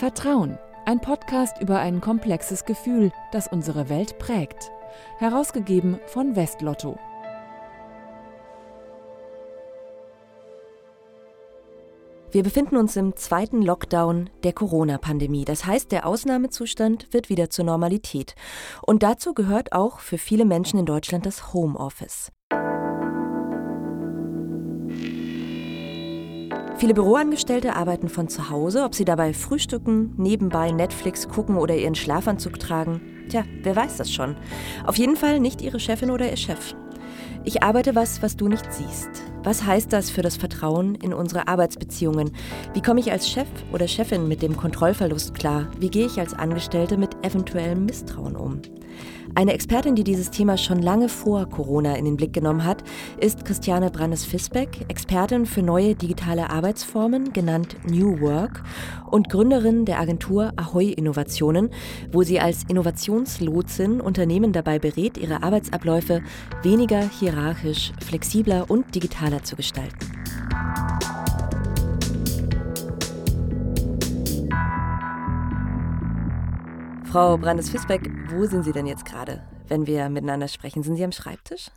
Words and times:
Vertrauen, 0.00 0.58
ein 0.86 0.98
Podcast 1.02 1.60
über 1.60 1.78
ein 1.78 2.00
komplexes 2.00 2.64
Gefühl, 2.64 3.12
das 3.32 3.48
unsere 3.48 3.90
Welt 3.90 4.18
prägt. 4.18 4.70
Herausgegeben 5.18 6.00
von 6.06 6.36
Westlotto. 6.36 6.98
Wir 12.30 12.42
befinden 12.42 12.78
uns 12.78 12.96
im 12.96 13.14
zweiten 13.14 13.60
Lockdown 13.60 14.30
der 14.42 14.54
Corona-Pandemie. 14.54 15.44
Das 15.44 15.66
heißt, 15.66 15.92
der 15.92 16.06
Ausnahmezustand 16.06 17.12
wird 17.12 17.28
wieder 17.28 17.50
zur 17.50 17.66
Normalität. 17.66 18.34
Und 18.80 19.02
dazu 19.02 19.34
gehört 19.34 19.72
auch 19.72 19.98
für 19.98 20.16
viele 20.16 20.46
Menschen 20.46 20.80
in 20.80 20.86
Deutschland 20.86 21.26
das 21.26 21.52
Homeoffice. 21.52 22.32
Viele 26.80 26.94
Büroangestellte 26.94 27.76
arbeiten 27.76 28.08
von 28.08 28.28
zu 28.28 28.48
Hause, 28.48 28.84
ob 28.84 28.94
sie 28.94 29.04
dabei 29.04 29.34
frühstücken, 29.34 30.14
nebenbei 30.16 30.70
Netflix 30.70 31.28
gucken 31.28 31.58
oder 31.58 31.76
ihren 31.76 31.94
Schlafanzug 31.94 32.58
tragen. 32.58 33.02
Tja, 33.28 33.44
wer 33.62 33.76
weiß 33.76 33.98
das 33.98 34.10
schon. 34.10 34.34
Auf 34.86 34.96
jeden 34.96 35.14
Fall 35.14 35.40
nicht 35.40 35.60
ihre 35.60 35.78
Chefin 35.78 36.10
oder 36.10 36.30
ihr 36.30 36.38
Chef. 36.38 36.74
Ich 37.44 37.62
arbeite 37.62 37.94
was, 37.94 38.22
was 38.22 38.34
du 38.34 38.48
nicht 38.48 38.72
siehst. 38.72 39.10
Was 39.44 39.66
heißt 39.66 39.92
das 39.92 40.08
für 40.08 40.22
das 40.22 40.38
Vertrauen 40.38 40.94
in 40.94 41.12
unsere 41.12 41.48
Arbeitsbeziehungen? 41.48 42.30
Wie 42.72 42.80
komme 42.80 43.00
ich 43.00 43.12
als 43.12 43.28
Chef 43.28 43.48
oder 43.74 43.86
Chefin 43.86 44.26
mit 44.26 44.40
dem 44.40 44.56
Kontrollverlust 44.56 45.34
klar? 45.34 45.68
Wie 45.78 45.90
gehe 45.90 46.06
ich 46.06 46.18
als 46.18 46.32
Angestellte 46.32 46.96
mit 46.96 47.10
eventuellem 47.22 47.84
Misstrauen 47.84 48.36
um? 48.36 48.62
Eine 49.34 49.54
Expertin, 49.54 49.94
die 49.94 50.04
dieses 50.04 50.30
Thema 50.30 50.56
schon 50.58 50.82
lange 50.82 51.08
vor 51.08 51.48
Corona 51.48 51.94
in 51.94 52.04
den 52.04 52.16
Blick 52.16 52.32
genommen 52.32 52.64
hat, 52.64 52.82
ist 53.18 53.44
Christiane 53.44 53.90
Brandes-Fisbeck, 53.90 54.86
Expertin 54.88 55.46
für 55.46 55.62
neue 55.62 55.94
digitale 55.94 56.50
Arbeitsformen, 56.50 57.32
genannt 57.32 57.76
New 57.88 58.20
Work, 58.20 58.62
und 59.10 59.28
Gründerin 59.30 59.84
der 59.84 60.00
Agentur 60.00 60.52
Ahoy 60.56 60.92
Innovationen, 60.92 61.70
wo 62.12 62.22
sie 62.22 62.40
als 62.40 62.64
Innovationslotsin 62.68 64.00
Unternehmen 64.00 64.52
dabei 64.52 64.78
berät, 64.78 65.16
ihre 65.16 65.42
Arbeitsabläufe 65.42 66.22
weniger 66.62 67.00
hierarchisch, 67.00 67.92
flexibler 68.04 68.68
und 68.68 68.94
digitaler 68.94 69.42
zu 69.42 69.56
gestalten. 69.56 69.98
Frau 77.10 77.36
Brandes-Fisbeck, 77.36 78.08
wo 78.28 78.46
sind 78.46 78.62
Sie 78.62 78.70
denn 78.70 78.86
jetzt 78.86 79.04
gerade, 79.04 79.42
wenn 79.66 79.88
wir 79.88 80.08
miteinander 80.08 80.46
sprechen? 80.46 80.84
Sind 80.84 80.94
Sie 80.94 81.02
am 81.02 81.10
Schreibtisch? 81.10 81.68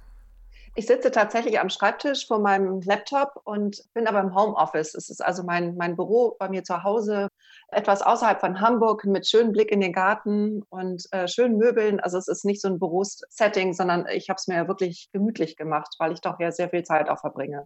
Ich 0.76 0.86
sitze 0.86 1.10
tatsächlich 1.10 1.60
am 1.60 1.72
Schreibtisch 1.72 2.28
vor 2.28 2.38
meinem 2.38 2.82
Laptop 2.82 3.42
und 3.44 3.84
bin 3.96 4.06
aber 4.06 4.20
im 4.20 4.36
Homeoffice. 4.36 4.94
Es 4.94 5.10
ist 5.10 5.26
also 5.26 5.42
mein, 5.42 5.76
mein 5.76 5.96
Büro 5.96 6.36
bei 6.38 6.50
mir 6.50 6.64
zu 6.64 6.84
Hause, 6.84 7.30
etwas 7.70 8.04
außerhalb 8.04 8.42
von 8.42 8.62
Hamburg 8.62 9.06
mit 9.06 9.28
schönem 9.28 9.54
Blick 9.54 9.72
in 9.72 9.82
den 9.82 9.92
Garten 9.92 10.62
und 10.70 11.08
äh, 11.12 11.28
schönen 11.28 11.58
Möbeln. 11.58 12.00
Also 12.00 12.20
es 12.20 12.28
ist 12.28 12.46
nicht 12.46 12.62
so 12.62 12.68
ein 12.68 12.78
Bürosetting, 12.78 13.74
sondern 13.74 14.06
ich 14.14 14.30
habe 14.30 14.38
es 14.38 14.48
mir 14.48 14.68
wirklich 14.68 15.10
gemütlich 15.14 15.58
gemacht, 15.58 15.96
weil 15.98 16.12
ich 16.12 16.22
doch 16.22 16.40
ja 16.40 16.52
sehr 16.52 16.70
viel 16.70 16.84
Zeit 16.84 17.10
auch 17.10 17.22
verbringe. 17.22 17.66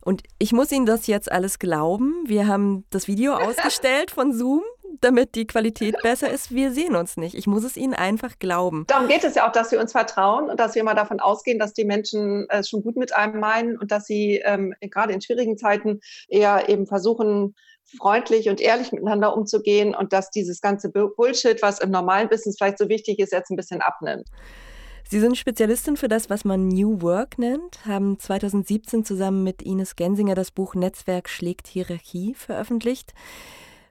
Und 0.00 0.22
ich 0.38 0.52
muss 0.52 0.70
Ihnen 0.72 0.86
das 0.86 1.08
jetzt 1.08 1.30
alles 1.30 1.58
glauben. 1.58 2.22
Wir 2.26 2.46
haben 2.46 2.86
das 2.88 3.06
Video 3.06 3.34
ausgestellt 3.36 4.10
von 4.12 4.32
Zoom 4.32 4.62
damit 5.00 5.34
die 5.34 5.46
Qualität 5.46 5.96
besser 6.02 6.30
ist. 6.30 6.54
Wir 6.54 6.72
sehen 6.72 6.96
uns 6.96 7.16
nicht. 7.16 7.34
Ich 7.34 7.46
muss 7.46 7.64
es 7.64 7.76
Ihnen 7.76 7.94
einfach 7.94 8.38
glauben. 8.38 8.84
Darum 8.86 9.08
geht 9.08 9.24
es 9.24 9.34
ja 9.34 9.48
auch, 9.48 9.52
dass 9.52 9.72
wir 9.72 9.80
uns 9.80 9.92
vertrauen 9.92 10.50
und 10.50 10.60
dass 10.60 10.74
wir 10.74 10.84
mal 10.84 10.94
davon 10.94 11.20
ausgehen, 11.20 11.58
dass 11.58 11.72
die 11.72 11.84
Menschen 11.84 12.46
es 12.48 12.68
schon 12.68 12.82
gut 12.82 12.96
mit 12.96 13.14
einem 13.14 13.40
meinen 13.40 13.78
und 13.78 13.90
dass 13.90 14.06
sie 14.06 14.42
ähm, 14.44 14.74
gerade 14.80 15.12
in 15.12 15.20
schwierigen 15.20 15.56
Zeiten 15.56 16.00
eher 16.28 16.68
eben 16.68 16.86
versuchen, 16.86 17.54
freundlich 17.98 18.48
und 18.48 18.60
ehrlich 18.60 18.92
miteinander 18.92 19.36
umzugehen 19.36 19.94
und 19.94 20.12
dass 20.12 20.30
dieses 20.30 20.60
ganze 20.60 20.90
Bullshit, 20.90 21.62
was 21.62 21.78
im 21.78 21.90
normalen 21.90 22.28
Business 22.28 22.56
vielleicht 22.58 22.78
so 22.78 22.88
wichtig 22.88 23.18
ist, 23.18 23.32
jetzt 23.32 23.50
ein 23.50 23.56
bisschen 23.56 23.80
abnimmt. 23.80 24.28
Sie 25.08 25.20
sind 25.20 25.36
Spezialistin 25.36 25.96
für 25.96 26.08
das, 26.08 26.30
was 26.30 26.44
man 26.44 26.66
New 26.66 27.00
Work 27.00 27.38
nennt, 27.38 27.86
haben 27.86 28.18
2017 28.18 29.04
zusammen 29.04 29.44
mit 29.44 29.62
Ines 29.62 29.94
Gensinger 29.94 30.34
das 30.34 30.50
Buch 30.50 30.74
Netzwerk 30.74 31.28
schlägt 31.28 31.68
Hierarchie 31.68 32.34
veröffentlicht. 32.34 33.14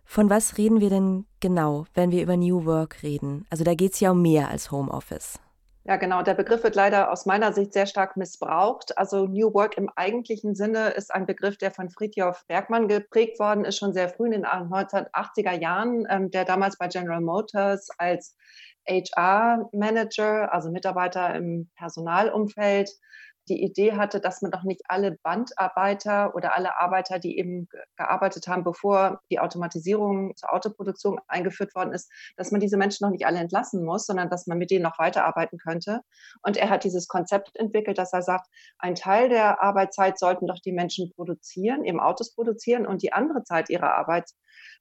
Von 0.05 0.29
was 0.29 0.57
reden 0.57 0.79
wir 0.79 0.89
denn 0.89 1.25
genau, 1.39 1.85
wenn 1.93 2.11
wir 2.11 2.23
über 2.23 2.37
New 2.37 2.65
Work 2.65 3.03
reden? 3.03 3.45
Also 3.49 3.63
da 3.63 3.73
geht 3.73 3.93
es 3.93 3.99
ja 3.99 4.11
um 4.11 4.21
mehr 4.21 4.49
als 4.49 4.71
Homeoffice. 4.71 5.39
Ja, 5.87 5.97
genau. 5.97 6.23
Der 6.23 6.33
Begriff 6.33 6.63
wird 6.63 6.73
leider 6.73 7.11
aus 7.11 7.27
meiner 7.27 7.53
Sicht 7.53 7.73
sehr 7.73 7.85
stark 7.85 8.17
missbraucht. 8.17 8.97
Also 8.97 9.27
New 9.27 9.53
Work 9.53 9.77
im 9.77 9.87
eigentlichen 9.95 10.55
Sinne 10.55 10.89
ist 10.89 11.13
ein 11.13 11.27
Begriff, 11.27 11.57
der 11.57 11.69
von 11.69 11.91
Friedhof 11.91 12.43
Bergmann 12.47 12.87
geprägt 12.87 13.39
worden 13.39 13.65
ist, 13.65 13.77
schon 13.77 13.93
sehr 13.93 14.09
früh 14.09 14.25
in 14.25 14.31
den 14.31 14.45
1980er 14.45 15.59
Jahren, 15.59 16.07
ähm, 16.09 16.31
der 16.31 16.43
damals 16.43 16.79
bei 16.79 16.87
General 16.87 17.21
Motors 17.21 17.89
als 17.99 18.35
HR-Manager, 18.87 20.51
also 20.51 20.71
Mitarbeiter 20.71 21.35
im 21.35 21.69
Personalumfeld, 21.75 22.89
die 23.47 23.63
Idee 23.63 23.93
hatte, 23.93 24.19
dass 24.19 24.41
man 24.41 24.51
doch 24.51 24.63
nicht 24.63 24.81
alle 24.87 25.17
Bandarbeiter 25.23 26.35
oder 26.35 26.55
alle 26.55 26.79
Arbeiter, 26.79 27.19
die 27.19 27.37
eben 27.37 27.67
gearbeitet 27.95 28.47
haben, 28.47 28.63
bevor 28.63 29.21
die 29.29 29.39
Automatisierung 29.39 30.35
zur 30.35 30.53
Autoproduktion 30.53 31.19
eingeführt 31.27 31.75
worden 31.75 31.93
ist, 31.93 32.11
dass 32.37 32.51
man 32.51 32.61
diese 32.61 32.77
Menschen 32.77 33.05
noch 33.05 33.11
nicht 33.11 33.25
alle 33.25 33.39
entlassen 33.39 33.83
muss, 33.83 34.05
sondern 34.05 34.29
dass 34.29 34.47
man 34.47 34.57
mit 34.57 34.71
denen 34.71 34.83
noch 34.83 34.99
weiterarbeiten 34.99 35.57
könnte. 35.57 36.01
Und 36.41 36.57
er 36.57 36.69
hat 36.69 36.83
dieses 36.83 37.07
Konzept 37.07 37.55
entwickelt, 37.55 37.97
dass 37.97 38.13
er 38.13 38.21
sagt, 38.21 38.47
ein 38.79 38.95
Teil 38.95 39.29
der 39.29 39.61
Arbeitszeit 39.61 40.17
sollten 40.17 40.47
doch 40.47 40.59
die 40.59 40.73
Menschen 40.73 41.11
produzieren, 41.15 41.83
eben 41.85 41.99
Autos 41.99 42.33
produzieren 42.33 42.85
und 42.85 43.03
die 43.03 43.13
andere 43.13 43.43
Zeit 43.43 43.69
ihrer 43.69 43.95
Arbeit 43.95 44.31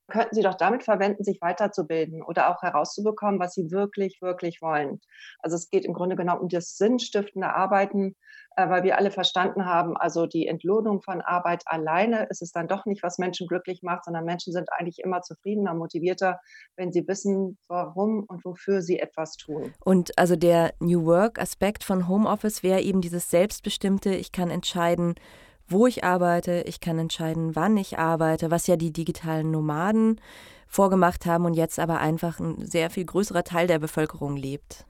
könnten 0.08 0.34
Sie 0.34 0.42
doch 0.42 0.54
damit 0.54 0.84
verwenden, 0.84 1.24
sich 1.24 1.40
weiterzubilden 1.40 2.22
oder 2.22 2.50
auch 2.50 2.62
herauszubekommen, 2.62 3.40
was 3.40 3.54
Sie 3.54 3.70
wirklich, 3.70 4.20
wirklich 4.20 4.60
wollen. 4.60 5.00
Also 5.40 5.56
es 5.56 5.70
geht 5.70 5.84
im 5.84 5.94
Grunde 5.94 6.16
genommen 6.16 6.42
um 6.42 6.48
das 6.48 6.76
sinnstiftende 6.76 7.54
Arbeiten, 7.54 8.14
äh, 8.56 8.68
weil 8.68 8.84
wir 8.84 8.98
alle 8.98 9.10
verstanden 9.10 9.66
haben, 9.66 9.96
also 9.96 10.26
die 10.26 10.46
Entlohnung 10.46 11.02
von 11.02 11.20
Arbeit 11.20 11.62
alleine 11.66 12.26
ist 12.30 12.42
es 12.42 12.52
dann 12.52 12.68
doch 12.68 12.86
nicht, 12.86 13.02
was 13.02 13.18
Menschen 13.18 13.48
glücklich 13.48 13.82
macht, 13.82 14.04
sondern 14.04 14.24
Menschen 14.24 14.52
sind 14.52 14.68
eigentlich 14.72 14.98
immer 15.00 15.22
zufriedener, 15.22 15.74
motivierter, 15.74 16.40
wenn 16.76 16.92
sie 16.92 17.06
wissen, 17.08 17.58
warum 17.68 18.24
und 18.28 18.44
wofür 18.44 18.80
sie 18.80 19.00
etwas 19.00 19.36
tun. 19.36 19.72
Und 19.84 20.16
also 20.18 20.36
der 20.36 20.74
New 20.78 21.04
Work-Aspekt 21.04 21.82
von 21.82 22.06
Homeoffice 22.08 22.62
wäre 22.62 22.80
eben 22.80 23.00
dieses 23.00 23.30
Selbstbestimmte, 23.30 24.14
ich 24.14 24.30
kann 24.30 24.50
entscheiden, 24.50 25.14
wo 25.68 25.86
ich 25.86 26.04
arbeite, 26.04 26.62
ich 26.66 26.80
kann 26.80 26.98
entscheiden, 26.98 27.56
wann 27.56 27.76
ich 27.76 27.98
arbeite, 27.98 28.50
was 28.50 28.66
ja 28.66 28.76
die 28.76 28.92
digitalen 28.92 29.50
Nomaden 29.50 30.20
vorgemacht 30.66 31.26
haben 31.26 31.44
und 31.44 31.54
jetzt 31.54 31.78
aber 31.78 32.00
einfach 32.00 32.40
ein 32.40 32.66
sehr 32.66 32.90
viel 32.90 33.04
größerer 33.04 33.44
Teil 33.44 33.66
der 33.66 33.78
Bevölkerung 33.78 34.36
lebt. 34.36 34.86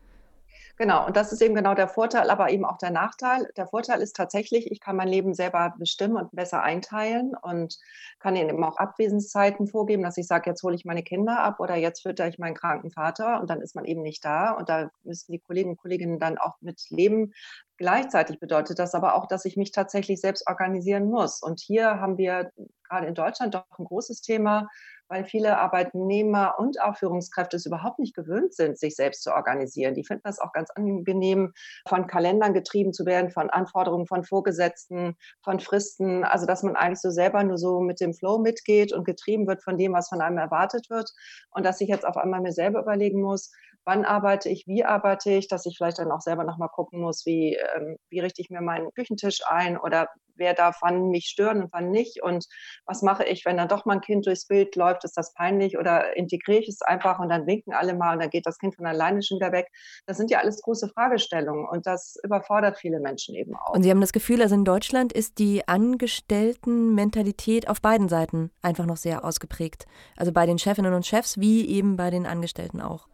Genau, 0.76 1.06
und 1.06 1.16
das 1.16 1.32
ist 1.32 1.40
eben 1.40 1.54
genau 1.54 1.74
der 1.74 1.86
Vorteil, 1.86 2.30
aber 2.30 2.50
eben 2.50 2.64
auch 2.64 2.78
der 2.78 2.90
Nachteil. 2.90 3.48
Der 3.56 3.68
Vorteil 3.68 4.00
ist 4.02 4.16
tatsächlich, 4.16 4.72
ich 4.72 4.80
kann 4.80 4.96
mein 4.96 5.06
Leben 5.06 5.32
selber 5.32 5.72
bestimmen 5.78 6.16
und 6.16 6.32
besser 6.32 6.64
einteilen 6.64 7.32
und 7.40 7.78
kann 8.18 8.34
ihnen 8.34 8.48
eben 8.50 8.64
auch 8.64 8.76
Abwesenszeiten 8.76 9.68
vorgeben, 9.68 10.02
dass 10.02 10.16
ich 10.16 10.26
sage, 10.26 10.50
jetzt 10.50 10.64
hole 10.64 10.74
ich 10.74 10.84
meine 10.84 11.04
Kinder 11.04 11.38
ab 11.38 11.60
oder 11.60 11.76
jetzt 11.76 12.02
fütter 12.02 12.26
ich 12.26 12.40
meinen 12.40 12.56
kranken 12.56 12.90
Vater 12.90 13.40
und 13.40 13.50
dann 13.50 13.60
ist 13.60 13.76
man 13.76 13.84
eben 13.84 14.02
nicht 14.02 14.24
da 14.24 14.50
und 14.50 14.68
da 14.68 14.90
müssen 15.04 15.30
die 15.30 15.38
Kollegen 15.38 15.70
und 15.70 15.76
Kolleginnen 15.76 16.18
dann 16.18 16.38
auch 16.38 16.56
mit 16.60 16.80
leben. 16.90 17.32
Gleichzeitig 17.76 18.40
bedeutet 18.40 18.80
das 18.80 18.94
aber 18.96 19.14
auch, 19.14 19.26
dass 19.26 19.44
ich 19.44 19.56
mich 19.56 19.70
tatsächlich 19.70 20.20
selbst 20.20 20.48
organisieren 20.48 21.08
muss. 21.08 21.40
Und 21.40 21.60
hier 21.60 22.00
haben 22.00 22.18
wir 22.18 22.50
gerade 22.88 23.06
in 23.06 23.14
Deutschland 23.14 23.54
doch 23.54 23.64
ein 23.78 23.84
großes 23.84 24.22
Thema, 24.22 24.68
weil 25.08 25.24
viele 25.24 25.58
Arbeitnehmer 25.58 26.54
und 26.58 26.80
auch 26.80 26.96
Führungskräfte 26.96 27.56
es 27.56 27.66
überhaupt 27.66 27.98
nicht 27.98 28.14
gewöhnt 28.14 28.54
sind, 28.54 28.78
sich 28.78 28.96
selbst 28.96 29.22
zu 29.22 29.32
organisieren. 29.32 29.94
Die 29.94 30.04
finden 30.04 30.22
das 30.24 30.38
auch 30.38 30.52
ganz 30.52 30.70
angenehm, 30.70 31.52
von 31.88 32.06
Kalendern 32.06 32.54
getrieben 32.54 32.92
zu 32.92 33.06
werden, 33.06 33.30
von 33.30 33.50
Anforderungen 33.50 34.06
von 34.06 34.24
Vorgesetzten, 34.24 35.16
von 35.42 35.60
Fristen. 35.60 36.24
Also, 36.24 36.46
dass 36.46 36.62
man 36.62 36.76
eigentlich 36.76 37.00
so 37.00 37.10
selber 37.10 37.42
nur 37.44 37.58
so 37.58 37.80
mit 37.80 38.00
dem 38.00 38.14
Flow 38.14 38.38
mitgeht 38.38 38.92
und 38.92 39.04
getrieben 39.04 39.46
wird 39.46 39.62
von 39.62 39.76
dem, 39.76 39.92
was 39.92 40.08
von 40.08 40.20
einem 40.20 40.38
erwartet 40.38 40.90
wird. 40.90 41.10
Und 41.50 41.64
dass 41.64 41.80
ich 41.80 41.88
jetzt 41.88 42.06
auf 42.06 42.16
einmal 42.16 42.40
mir 42.40 42.52
selber 42.52 42.80
überlegen 42.80 43.20
muss, 43.20 43.50
wann 43.84 44.04
arbeite 44.04 44.48
ich, 44.48 44.66
wie 44.66 44.84
arbeite 44.84 45.30
ich, 45.30 45.48
dass 45.48 45.66
ich 45.66 45.76
vielleicht 45.76 45.98
dann 45.98 46.10
auch 46.10 46.20
selber 46.20 46.44
nochmal 46.44 46.70
gucken 46.70 47.00
muss, 47.00 47.26
wie, 47.26 47.56
ähm, 47.76 47.96
wie 48.10 48.20
richte 48.20 48.40
ich 48.40 48.50
mir 48.50 48.60
meinen 48.60 48.90
Küchentisch 48.94 49.40
ein 49.46 49.78
oder 49.78 50.08
wer 50.36 50.54
darf 50.54 50.78
wann 50.80 51.08
mich 51.08 51.26
stören 51.26 51.62
und 51.62 51.72
wann 51.72 51.90
nicht 51.90 52.22
und 52.22 52.46
was 52.86 53.02
mache 53.02 53.24
ich, 53.24 53.44
wenn 53.44 53.56
dann 53.56 53.68
doch 53.68 53.84
mal 53.84 53.94
ein 53.94 54.00
Kind 54.00 54.26
durchs 54.26 54.46
Bild 54.46 54.76
läuft, 54.76 55.04
ist 55.04 55.16
das 55.16 55.34
peinlich 55.34 55.78
oder 55.78 56.16
integriere 56.16 56.60
ich 56.60 56.68
es 56.68 56.82
einfach 56.82 57.18
und 57.18 57.28
dann 57.28 57.46
winken 57.46 57.72
alle 57.72 57.94
mal 57.94 58.14
und 58.14 58.20
dann 58.20 58.30
geht 58.30 58.46
das 58.46 58.58
Kind 58.58 58.76
von 58.76 58.86
alleine 58.86 59.22
schon 59.22 59.38
wieder 59.38 59.52
weg. 59.52 59.66
Das 60.06 60.16
sind 60.16 60.30
ja 60.30 60.38
alles 60.38 60.62
große 60.62 60.88
Fragestellungen 60.88 61.66
und 61.68 61.86
das 61.86 62.16
überfordert 62.22 62.78
viele 62.78 63.00
Menschen 63.00 63.34
eben 63.34 63.54
auch. 63.56 63.74
Und 63.74 63.82
Sie 63.82 63.90
haben 63.90 64.00
das 64.00 64.12
Gefühl, 64.12 64.42
also 64.42 64.54
in 64.54 64.64
Deutschland 64.64 65.12
ist 65.12 65.38
die 65.38 65.66
Angestelltenmentalität 65.66 67.68
auf 67.68 67.80
beiden 67.80 68.08
Seiten 68.08 68.50
einfach 68.62 68.86
noch 68.86 68.96
sehr 68.96 69.24
ausgeprägt. 69.24 69.86
Also 70.16 70.32
bei 70.32 70.46
den 70.46 70.58
Chefinnen 70.58 70.94
und 70.94 71.06
Chefs 71.06 71.38
wie 71.38 71.68
eben 71.68 71.96
bei 71.96 72.10
den 72.10 72.26
Angestellten 72.26 72.80
auch. 72.80 73.08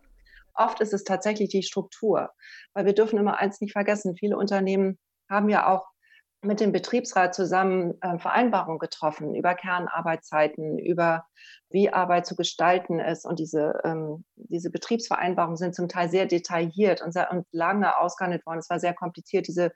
Oft 0.54 0.80
ist 0.80 0.92
es 0.92 1.04
tatsächlich 1.04 1.48
die 1.48 1.62
Struktur, 1.62 2.30
weil 2.74 2.84
wir 2.84 2.92
dürfen 2.92 3.18
immer 3.18 3.38
eins 3.38 3.60
nicht 3.60 3.72
vergessen. 3.72 4.16
Viele 4.16 4.36
Unternehmen 4.36 4.98
haben 5.30 5.48
ja 5.48 5.72
auch 5.72 5.86
mit 6.42 6.60
dem 6.60 6.72
Betriebsrat 6.72 7.34
zusammen 7.34 8.00
äh, 8.00 8.18
Vereinbarungen 8.18 8.78
getroffen 8.78 9.34
über 9.34 9.54
Kernarbeitszeiten, 9.54 10.78
über 10.78 11.24
wie 11.70 11.92
Arbeit 11.92 12.26
zu 12.26 12.34
gestalten 12.34 12.98
ist. 12.98 13.24
Und 13.24 13.38
diese, 13.38 13.80
ähm, 13.84 14.24
diese 14.34 14.70
Betriebsvereinbarungen 14.70 15.56
sind 15.56 15.74
zum 15.74 15.88
Teil 15.88 16.10
sehr 16.10 16.26
detailliert 16.26 17.00
und, 17.00 17.12
sehr, 17.12 17.30
und 17.30 17.46
lange 17.52 17.96
ausgehandelt 17.96 18.44
worden. 18.44 18.58
Es 18.58 18.70
war 18.70 18.80
sehr 18.80 18.92
kompliziert, 18.92 19.46
diese 19.46 19.70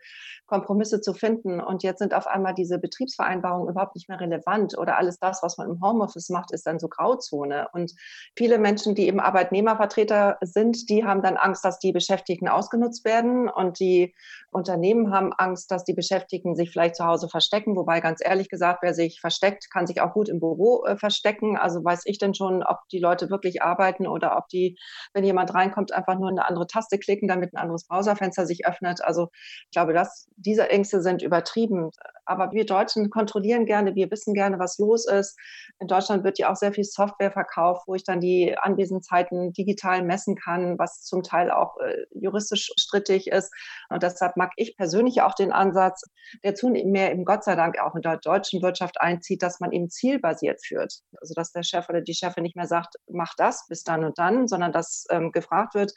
Kompromisse 0.47 1.01
zu 1.01 1.15
finden. 1.15 1.61
Und 1.61 1.85
jetzt 1.85 2.01
sind 2.01 2.13
auf 2.13 2.27
einmal 2.27 2.55
diese 2.55 2.79
Betriebsvereinbarungen 2.79 3.69
überhaupt 3.69 3.95
nicht 3.95 4.09
mehr 4.09 4.21
relevant 4.21 4.77
oder 4.77 4.99
alles 4.99 5.19
das, 5.21 5.43
was 5.43 5.57
man 5.57 5.71
im 5.71 5.81
Homeoffice 5.81 6.31
macht, 6.31 6.51
ist 6.51 6.67
dann 6.67 6.81
so 6.81 6.89
Grauzone. 6.89 7.69
Und 7.73 7.93
viele 8.37 8.59
Menschen, 8.59 8.97
die 8.97 9.07
eben 9.07 9.21
Arbeitnehmervertreter 9.21 10.39
sind, 10.41 10.91
die 10.91 11.05
haben 11.05 11.23
dann 11.23 11.37
Angst, 11.37 11.65
dass 11.65 11.79
die 11.79 11.93
Beschäftigten 11.93 12.49
ausgenutzt 12.49 13.05
werden 13.05 13.49
und 13.49 13.79
die 13.79 14.15
Unternehmen 14.55 15.13
haben 15.13 15.33
Angst, 15.33 15.73
dass 15.73 15.83
die 15.83 15.95
Beschäftigten 15.95 16.55
sich 16.55 16.71
vielleicht 16.71 16.95
zu 16.95 17.05
Hause 17.05 17.29
verstecken. 17.29 17.75
Wobei 17.75 18.01
ganz 18.01 18.21
ehrlich 18.25 18.49
gesagt, 18.49 18.79
wer 18.83 18.95
sich 18.95 19.21
versteckt, 19.21 19.69
kann 19.69 19.89
sich 19.89 20.01
auch 20.01 20.13
gut 20.13 20.29
im 20.29 20.39
Büro 20.39 20.85
äh, 20.85 20.97
verstecken. 20.97 21.57
Also 21.57 21.85
weiß 21.85 22.03
ich 22.05 22.19
denn 22.19 22.35
schon, 22.35 22.63
ob 22.63 22.79
die 22.93 23.01
Leute 23.01 23.31
wirklich 23.31 23.63
arbeiten 23.63 24.07
oder 24.07 24.37
ob 24.39 24.47
die, 24.49 24.79
wenn 25.13 25.25
jemand 25.25 25.53
reinkommt, 25.53 25.93
einfach 25.93 26.17
nur 26.17 26.29
eine 26.29 26.47
andere 26.47 26.69
Taste 26.69 26.99
klicken, 26.99 27.27
damit 27.27 27.53
ein 27.53 27.57
anderes 27.61 27.89
Browserfenster 27.89 28.47
sich 28.47 28.65
öffnet. 28.65 29.03
Also 29.03 29.29
ich 29.33 29.73
glaube, 29.73 29.93
dass 29.93 30.29
diese 30.37 30.71
Ängste 30.71 31.03
sind 31.03 31.21
übertrieben. 31.21 31.91
Aber 32.25 32.53
wir 32.53 32.65
Deutschen 32.65 33.11
kontrollieren 33.11 33.67
gerne, 33.67 33.97
wir 33.97 34.11
wissen 34.11 34.35
gerne, 34.35 34.59
was 34.59 34.79
los 34.79 35.07
ist. 35.07 35.37
In 35.81 35.89
Deutschland 35.89 36.25
wird 36.25 36.39
ja 36.39 36.51
auch 36.51 36.57
sehr 36.57 36.73
viel 36.73 36.85
Software 36.85 37.33
verkauft, 37.33 37.83
wo 37.87 37.95
ich 37.95 38.05
dann 38.05 38.21
die 38.21 38.57
Anwesenheiten 38.57 39.53
digital 39.53 40.03
messen 40.03 40.37
kann, 40.37 40.79
was 40.79 41.03
zum 41.03 41.23
Teil 41.23 41.51
auch 41.51 41.77
äh, 41.79 42.07
juristisch 42.13 42.71
strittig 42.79 43.27
ist. 43.27 43.53
Und 43.91 44.03
deshalb 44.03 44.37
mag 44.45 44.53
ich 44.57 44.77
persönlich 44.77 45.23
auch 45.23 45.35
den 45.35 45.53
Ansatz, 45.53 46.03
der 46.43 46.55
zunehmend 46.55 46.93
mehr 46.93 47.11
eben 47.11 47.25
Gott 47.25 47.45
sei 47.45 47.57
Dank 47.57 47.79
auch 47.81 47.95
in 47.95 48.03
der 48.03 48.19
deutschen 48.19 48.61
Wirtschaft 48.61 49.01
einzieht, 49.01 49.43
dass 49.43 49.59
man 49.59 49.73
eben 49.73 49.89
zielbasiert 49.89 50.61
führt. 50.65 51.01
Also 51.21 51.33
dass 51.35 51.53
der 51.53 51.63
Chef 51.63 51.89
oder 51.89 52.03
die 52.03 52.15
Chefin 52.15 52.43
nicht 52.43 52.57
mehr 52.57 52.67
sagt, 52.67 52.97
macht 53.09 53.41
das 53.41 53.67
bis 53.69 53.85
dann 53.85 54.05
und 54.05 54.19
dann, 54.19 54.47
sondern 54.47 54.73
dass 54.73 55.07
ähm, 55.11 55.33
gefragt 55.33 55.75
wird, 55.75 55.93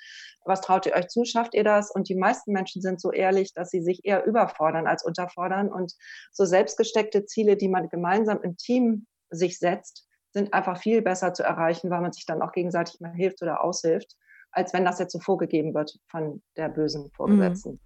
was 0.46 0.62
traut 0.62 0.86
ihr 0.86 0.96
euch 0.96 1.08
zu, 1.08 1.26
schafft 1.26 1.54
ihr 1.56 1.66
das? 1.66 1.92
Und 1.92 2.08
die 2.08 2.16
meisten 2.16 2.54
Menschen 2.54 2.82
sind 2.82 3.02
so 3.02 3.12
ehrlich, 3.12 3.54
dass 3.54 3.70
sie 3.70 3.82
sich 3.82 4.06
eher 4.06 4.26
überfordern 4.26 4.88
als 4.88 5.04
unterfordern. 5.04 5.70
Und 5.70 5.94
so 6.32 6.46
selbstgesteckte 6.46 7.26
Ziele, 7.26 7.58
die 7.58 7.68
man 7.68 7.90
gemeinsam 7.90 8.40
im 8.42 8.56
Team 8.56 9.08
sich 9.30 9.60
setzt, 9.60 10.08
sind 10.32 10.54
einfach 10.54 10.80
viel 10.80 11.02
besser 11.02 11.34
zu 11.34 11.44
erreichen, 11.44 11.90
weil 11.90 12.02
man 12.02 12.14
sich 12.14 12.26
dann 12.26 12.42
auch 12.42 12.54
gegenseitig 12.54 13.02
mal 13.02 13.12
hilft 13.12 13.42
oder 13.42 13.62
aushilft, 13.62 14.16
als 14.52 14.74
wenn 14.74 14.86
das 14.86 15.00
jetzt 15.00 15.12
so 15.12 15.20
vorgegeben 15.20 15.74
wird 15.74 16.00
von 16.08 16.42
der 16.56 16.70
bösen 16.70 17.12
Vorgesetzten. 17.12 17.74
Mhm. 17.74 17.80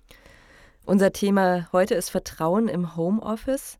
Unser 0.85 1.13
Thema 1.13 1.69
heute 1.71 1.95
ist 1.95 2.09
Vertrauen 2.09 2.67
im 2.67 2.95
Homeoffice. 2.95 3.77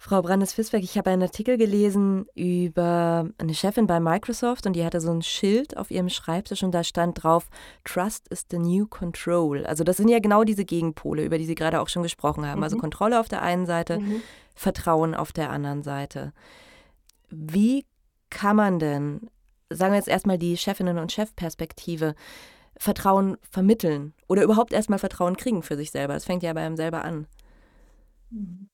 Frau 0.00 0.22
Brandes-Fisberg, 0.22 0.84
ich 0.84 0.96
habe 0.96 1.10
einen 1.10 1.22
Artikel 1.22 1.58
gelesen 1.58 2.26
über 2.36 3.28
eine 3.36 3.54
Chefin 3.54 3.88
bei 3.88 3.98
Microsoft 3.98 4.64
und 4.64 4.74
die 4.74 4.84
hatte 4.84 5.00
so 5.00 5.10
ein 5.10 5.22
Schild 5.22 5.76
auf 5.76 5.90
ihrem 5.90 6.08
Schreibtisch 6.08 6.62
und 6.62 6.70
da 6.70 6.84
stand 6.84 7.24
drauf, 7.24 7.48
Trust 7.84 8.28
is 8.28 8.46
the 8.48 8.58
new 8.58 8.86
control. 8.86 9.66
Also 9.66 9.82
das 9.82 9.96
sind 9.96 10.08
ja 10.08 10.20
genau 10.20 10.44
diese 10.44 10.64
Gegenpole, 10.64 11.24
über 11.24 11.36
die 11.36 11.46
Sie 11.46 11.56
gerade 11.56 11.80
auch 11.80 11.88
schon 11.88 12.04
gesprochen 12.04 12.46
haben. 12.46 12.62
Also 12.62 12.76
mhm. 12.76 12.78
Also 12.78 12.78
Kontrolle 12.78 13.18
auf 13.18 13.28
der 13.28 13.42
einen 13.42 13.66
Seite, 13.66 13.98
mhm. 13.98 14.22
Vertrauen 14.54 15.16
auf 15.16 15.32
der 15.32 15.50
anderen 15.50 15.82
Seite. 15.82 16.32
Wie 17.30 17.84
kann 18.30 18.54
man 18.54 18.78
denn, 18.78 19.30
sagen 19.70 19.92
wir 19.92 19.98
jetzt 19.98 20.08
erstmal 20.08 20.38
die 20.38 20.56
Chefinnen- 20.56 20.98
und 20.98 21.10
Chefperspektive, 21.10 22.14
Vertrauen 22.76 23.36
vermitteln 23.50 24.14
oder 24.28 24.42
überhaupt 24.44 24.72
erstmal 24.72 24.98
Vertrauen 24.98 25.36
kriegen 25.36 25.62
für 25.62 25.76
sich 25.76 25.90
selber? 25.90 26.14
Es 26.14 26.24
fängt 26.24 26.42
ja 26.42 26.52
bei 26.52 26.60
einem 26.60 26.76
selber 26.76 27.04
an. 27.04 27.26
Mhm. 28.30 28.68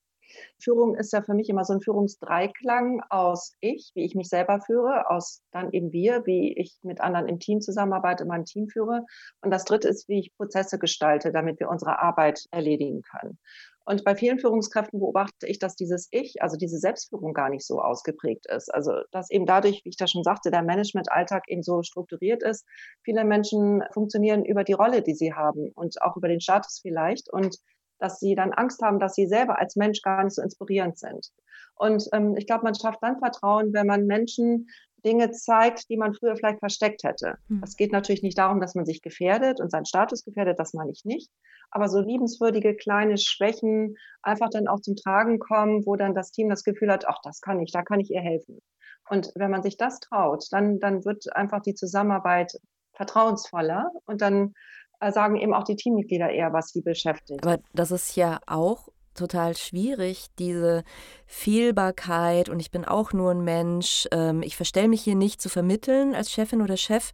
Führung 0.59 0.95
ist 0.97 1.13
ja 1.13 1.23
für 1.23 1.35
mich 1.35 1.49
immer 1.49 1.65
so 1.65 1.75
ein 1.75 1.81
Führungsdreiklang 1.81 3.03
aus 3.09 3.53
ich, 3.61 3.93
wie 3.95 4.05
ich 4.05 4.15
mich 4.15 4.29
selber 4.29 4.61
führe, 4.61 5.11
aus 5.11 5.43
dann 5.53 5.71
eben 5.73 5.93
wir, 5.93 6.27
wie 6.27 6.57
ich 6.57 6.79
mit 6.83 7.01
anderen 7.01 7.29
im 7.29 7.39
Team 7.39 7.61
zusammenarbeite, 7.61 8.25
mein 8.25 8.45
Team 8.45 8.69
führe. 8.69 9.05
Und 9.43 9.51
das 9.51 9.65
dritte 9.65 9.89
ist, 9.89 10.09
wie 10.09 10.21
ich 10.21 10.35
Prozesse 10.37 10.79
gestalte, 10.79 11.33
damit 11.33 11.61
wir 11.61 11.69
unsere 11.69 12.01
Arbeit 12.01 12.47
erledigen 12.51 13.03
können. 13.03 13.39
Und 13.85 14.05
bei 14.05 14.15
vielen 14.15 14.39
Führungskräften 14.39 14.99
beobachte 14.99 15.47
ich, 15.47 15.59
dass 15.59 15.77
dieses 15.77 16.09
Ich, 16.11 16.43
also 16.43 16.57
diese 16.57 16.79
Selbstführung 16.79 17.35
gar 17.35 17.51
nicht 17.51 17.67
so 17.67 17.81
ausgeprägt 17.81 18.47
ist. 18.47 18.73
Also, 18.73 18.93
dass 19.11 19.31
eben 19.31 19.47
dadurch, 19.47 19.85
wie 19.85 19.91
ich 19.91 19.97
da 19.97 20.07
schon 20.07 20.25
sagte, 20.25 20.51
der 20.51 20.63
Managementalltag 20.63 21.45
eben 21.49 21.63
so 21.63 21.83
strukturiert 21.83 22.43
ist. 22.43 22.65
Viele 23.03 23.25
Menschen 23.25 23.83
funktionieren 23.93 24.45
über 24.45 24.65
die 24.65 24.73
Rolle, 24.73 25.03
die 25.03 25.15
sie 25.15 25.35
haben 25.35 25.71
und 25.75 26.01
auch 26.01 26.17
über 26.17 26.29
den 26.29 26.41
Status 26.41 26.81
vielleicht. 26.81 27.31
Und 27.31 27.59
dass 27.99 28.21
sie 28.21 28.35
dann 28.35 28.53
Angst 28.53 28.83
haben, 28.83 28.99
dass 28.99 29.15
sie 29.15 29.27
selber 29.27 29.59
als 29.59 29.77
Mensch 29.77 30.03
gar 30.03 30.25
nicht 30.25 30.35
so 30.35 30.43
inspirierend 30.43 30.99
sind. 30.99 31.31
Und 31.77 32.09
ähm, 32.13 32.37
ich 32.37 32.47
glaube, 32.47 32.65
man 32.65 32.75
schafft 32.75 33.03
dann 33.03 33.19
Vertrauen, 33.19 33.73
wenn 33.73 33.87
man 33.87 34.07
Menschen 34.07 34.69
Dinge 35.05 35.31
zeigt, 35.31 35.89
die 35.91 35.97
man 35.97 36.15
früher 36.15 36.37
vielleicht 36.37 36.61
versteckt 36.61 37.05
hätte. 37.05 37.37
Hm. 37.49 37.63
Es 37.63 37.77
geht 37.77 37.93
natürlich 37.93 38.23
nicht 38.23 38.39
darum, 38.39 38.61
dass 38.61 38.75
man 38.75 38.87
sich 38.87 39.03
gefährdet 39.03 39.61
und 39.61 39.71
seinen 39.71 39.87
Status 39.87 40.25
gefährdet, 40.25 40.59
das 40.59 40.75
meine 40.75 40.91
ich 40.91 41.05
nicht. 41.05 41.31
Aber 41.71 41.89
so 41.89 42.01
liebenswürdige 42.01 42.75
kleine 42.77 43.19
Schwächen 43.19 43.97
einfach 44.23 44.49
dann 44.51 44.69
auch 44.69 44.81
zum 44.81 44.97
Tragen 44.97 45.39
kommen, 45.39 45.85
wo 45.87 45.97
dann 45.97 46.15
das 46.15 46.31
Team 46.31 46.49
das 46.49 46.65
Gefühl 46.65 46.91
hat, 46.91 47.07
ach, 47.07 47.19
das 47.23 47.41
kann 47.41 47.61
ich, 47.61 47.73
da 47.73 47.83
kann 47.83 48.01
ich 48.01 48.11
ihr 48.11 48.21
helfen. 48.21 48.61
Und 49.09 49.31
wenn 49.35 49.51
man 49.51 49.63
sich 49.63 49.77
das 49.77 50.01
traut, 50.01 50.47
dann, 50.51 50.79
dann 50.79 51.05
wird 51.05 51.35
einfach 51.37 51.61
die 51.61 51.75
Zusammenarbeit 51.75 52.53
vertrauensvoller 52.95 53.91
und 54.07 54.23
dann 54.23 54.55
äh, 55.01 55.13
sagen 55.13 55.37
eben 55.37 55.53
auch 55.53 55.65
die 55.65 55.77
Teammitglieder 55.77 56.31
eher, 56.31 56.53
was 56.53 56.69
sie 56.69 56.81
beschäftigt. 56.81 57.45
Aber 57.45 57.61
das 57.75 57.91
ist 57.91 58.17
ja 58.17 58.41
auch 58.47 58.89
total 59.15 59.57
schwierig, 59.57 60.27
diese 60.39 60.85
Fehlbarkeit 61.27 62.49
und 62.49 62.61
ich 62.61 62.71
bin 62.71 62.85
auch 62.85 63.13
nur 63.13 63.31
ein 63.31 63.45
Mensch, 63.45 64.07
ähm, 64.13 64.43
ich 64.43 64.57
verstelle 64.57 64.89
mich 64.89 65.03
hier 65.03 65.15
nicht 65.15 65.41
zu 65.41 65.49
vermitteln 65.49 66.15
als 66.15 66.31
Chefin 66.31 66.63
oder 66.63 66.77
Chef, 66.77 67.13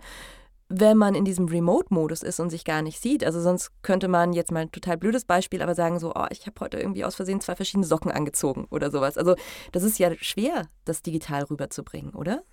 wenn 0.70 0.96
man 0.96 1.16
in 1.16 1.24
diesem 1.24 1.46
Remote-Modus 1.46 2.22
ist 2.22 2.38
und 2.38 2.48
sich 2.50 2.64
gar 2.64 2.80
nicht 2.80 3.00
sieht. 3.02 3.24
Also 3.24 3.40
sonst 3.40 3.72
könnte 3.82 4.06
man 4.06 4.32
jetzt 4.32 4.52
mal 4.52 4.60
ein 4.60 4.72
total 4.72 4.96
blödes 4.96 5.24
Beispiel, 5.24 5.62
aber 5.62 5.74
sagen 5.74 5.98
so, 5.98 6.12
oh, 6.14 6.26
ich 6.30 6.46
habe 6.46 6.60
heute 6.60 6.78
irgendwie 6.78 7.04
aus 7.04 7.16
Versehen 7.16 7.40
zwei 7.40 7.56
verschiedene 7.56 7.86
Socken 7.86 8.12
angezogen 8.12 8.66
oder 8.70 8.90
sowas. 8.90 9.18
Also 9.18 9.34
das 9.72 9.82
ist 9.82 9.98
ja 9.98 10.14
schwer, 10.20 10.68
das 10.84 11.02
digital 11.02 11.42
rüberzubringen, 11.42 12.14
oder? 12.14 12.44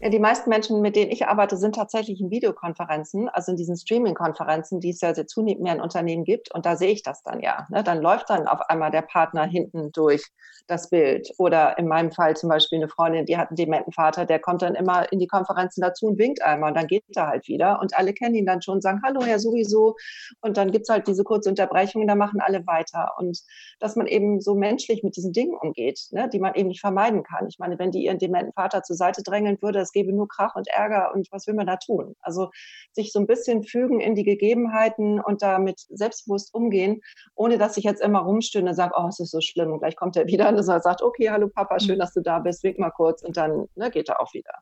Ja, 0.00 0.10
die 0.10 0.18
meisten 0.18 0.50
Menschen, 0.50 0.82
mit 0.82 0.96
denen 0.96 1.12
ich 1.12 1.26
arbeite, 1.26 1.56
sind 1.56 1.76
tatsächlich 1.76 2.20
in 2.20 2.30
Videokonferenzen, 2.30 3.28
also 3.28 3.52
in 3.52 3.56
diesen 3.56 3.76
Streaming-Konferenzen, 3.76 4.80
die 4.80 4.90
es 4.90 5.00
ja 5.00 5.14
sehr 5.14 5.26
zunehmend 5.26 5.62
mehr 5.62 5.74
in 5.74 5.80
Unternehmen 5.80 6.24
gibt. 6.24 6.52
Und 6.52 6.66
da 6.66 6.76
sehe 6.76 6.90
ich 6.90 7.02
das 7.02 7.22
dann 7.22 7.40
ja. 7.40 7.66
Ne? 7.70 7.84
Dann 7.84 8.02
läuft 8.02 8.28
dann 8.28 8.48
auf 8.48 8.60
einmal 8.68 8.90
der 8.90 9.02
Partner 9.02 9.44
hinten 9.44 9.92
durch 9.92 10.30
das 10.66 10.90
Bild. 10.90 11.30
Oder 11.38 11.78
in 11.78 11.86
meinem 11.86 12.10
Fall 12.10 12.36
zum 12.36 12.48
Beispiel 12.48 12.78
eine 12.78 12.88
Freundin, 12.88 13.26
die 13.26 13.36
hat 13.36 13.48
einen 13.48 13.56
dementen 13.56 13.92
Vater, 13.92 14.24
der 14.24 14.40
kommt 14.40 14.62
dann 14.62 14.74
immer 14.74 15.10
in 15.12 15.18
die 15.18 15.26
Konferenzen 15.26 15.80
dazu 15.80 16.06
und 16.06 16.18
winkt 16.18 16.42
einmal 16.42 16.70
und 16.70 16.76
dann 16.76 16.86
geht 16.86 17.04
er 17.14 17.28
halt 17.28 17.46
wieder. 17.48 17.80
Und 17.80 17.96
alle 17.96 18.12
kennen 18.14 18.34
ihn 18.34 18.46
dann 18.46 18.62
schon 18.62 18.80
sagen, 18.80 19.00
hallo, 19.04 19.22
Herr 19.22 19.38
sowieso. 19.38 19.94
Und 20.40 20.56
dann 20.56 20.72
gibt 20.72 20.84
es 20.84 20.88
halt 20.88 21.06
diese 21.06 21.22
kurze 21.22 21.50
Unterbrechung 21.50 22.02
und 22.02 22.08
dann 22.08 22.18
machen 22.18 22.40
alle 22.40 22.66
weiter. 22.66 23.12
Und 23.18 23.38
dass 23.78 23.96
man 23.96 24.06
eben 24.06 24.40
so 24.40 24.54
menschlich 24.54 25.02
mit 25.02 25.16
diesen 25.16 25.32
Dingen 25.32 25.56
umgeht, 25.56 26.08
ne? 26.10 26.28
die 26.28 26.38
man 26.40 26.54
eben 26.54 26.68
nicht 26.68 26.80
vermeiden 26.80 27.22
kann. 27.22 27.46
Ich 27.46 27.58
meine, 27.58 27.78
wenn 27.78 27.90
die 27.90 28.04
ihren 28.04 28.18
dementen 28.18 28.52
Vater 28.52 28.82
zur 28.82 28.96
Seite 28.96 29.22
drängeln 29.22 29.58
würde, 29.60 29.83
es 29.84 29.92
gäbe 29.92 30.12
nur 30.12 30.28
Krach 30.28 30.56
und 30.56 30.68
Ärger 30.68 31.12
und 31.14 31.28
was 31.30 31.46
will 31.46 31.54
man 31.54 31.66
da 31.66 31.76
tun? 31.76 32.14
Also 32.20 32.50
sich 32.92 33.12
so 33.12 33.20
ein 33.20 33.26
bisschen 33.26 33.62
fügen 33.62 34.00
in 34.00 34.14
die 34.14 34.24
Gegebenheiten 34.24 35.20
und 35.20 35.42
damit 35.42 35.80
selbstbewusst 35.88 36.52
umgehen, 36.52 37.00
ohne 37.34 37.58
dass 37.58 37.76
ich 37.76 37.84
jetzt 37.84 38.02
immer 38.02 38.20
rumstünde 38.20 38.70
und 38.70 38.76
sage, 38.76 38.94
oh, 38.96 39.08
es 39.08 39.20
ist 39.20 39.30
so 39.30 39.40
schlimm 39.40 39.72
und 39.72 39.78
gleich 39.78 39.96
kommt 39.96 40.16
er 40.16 40.26
wieder 40.26 40.48
und 40.48 40.62
sagt, 40.62 41.02
okay, 41.02 41.30
hallo 41.30 41.48
Papa, 41.48 41.78
schön, 41.78 41.96
mhm. 41.96 42.00
dass 42.00 42.14
du 42.14 42.20
da 42.20 42.40
bist, 42.40 42.64
wink 42.64 42.78
mal 42.78 42.90
kurz 42.90 43.22
und 43.22 43.36
dann 43.36 43.66
ne, 43.76 43.90
geht 43.90 44.08
er 44.08 44.20
auch 44.20 44.32
wieder. 44.34 44.52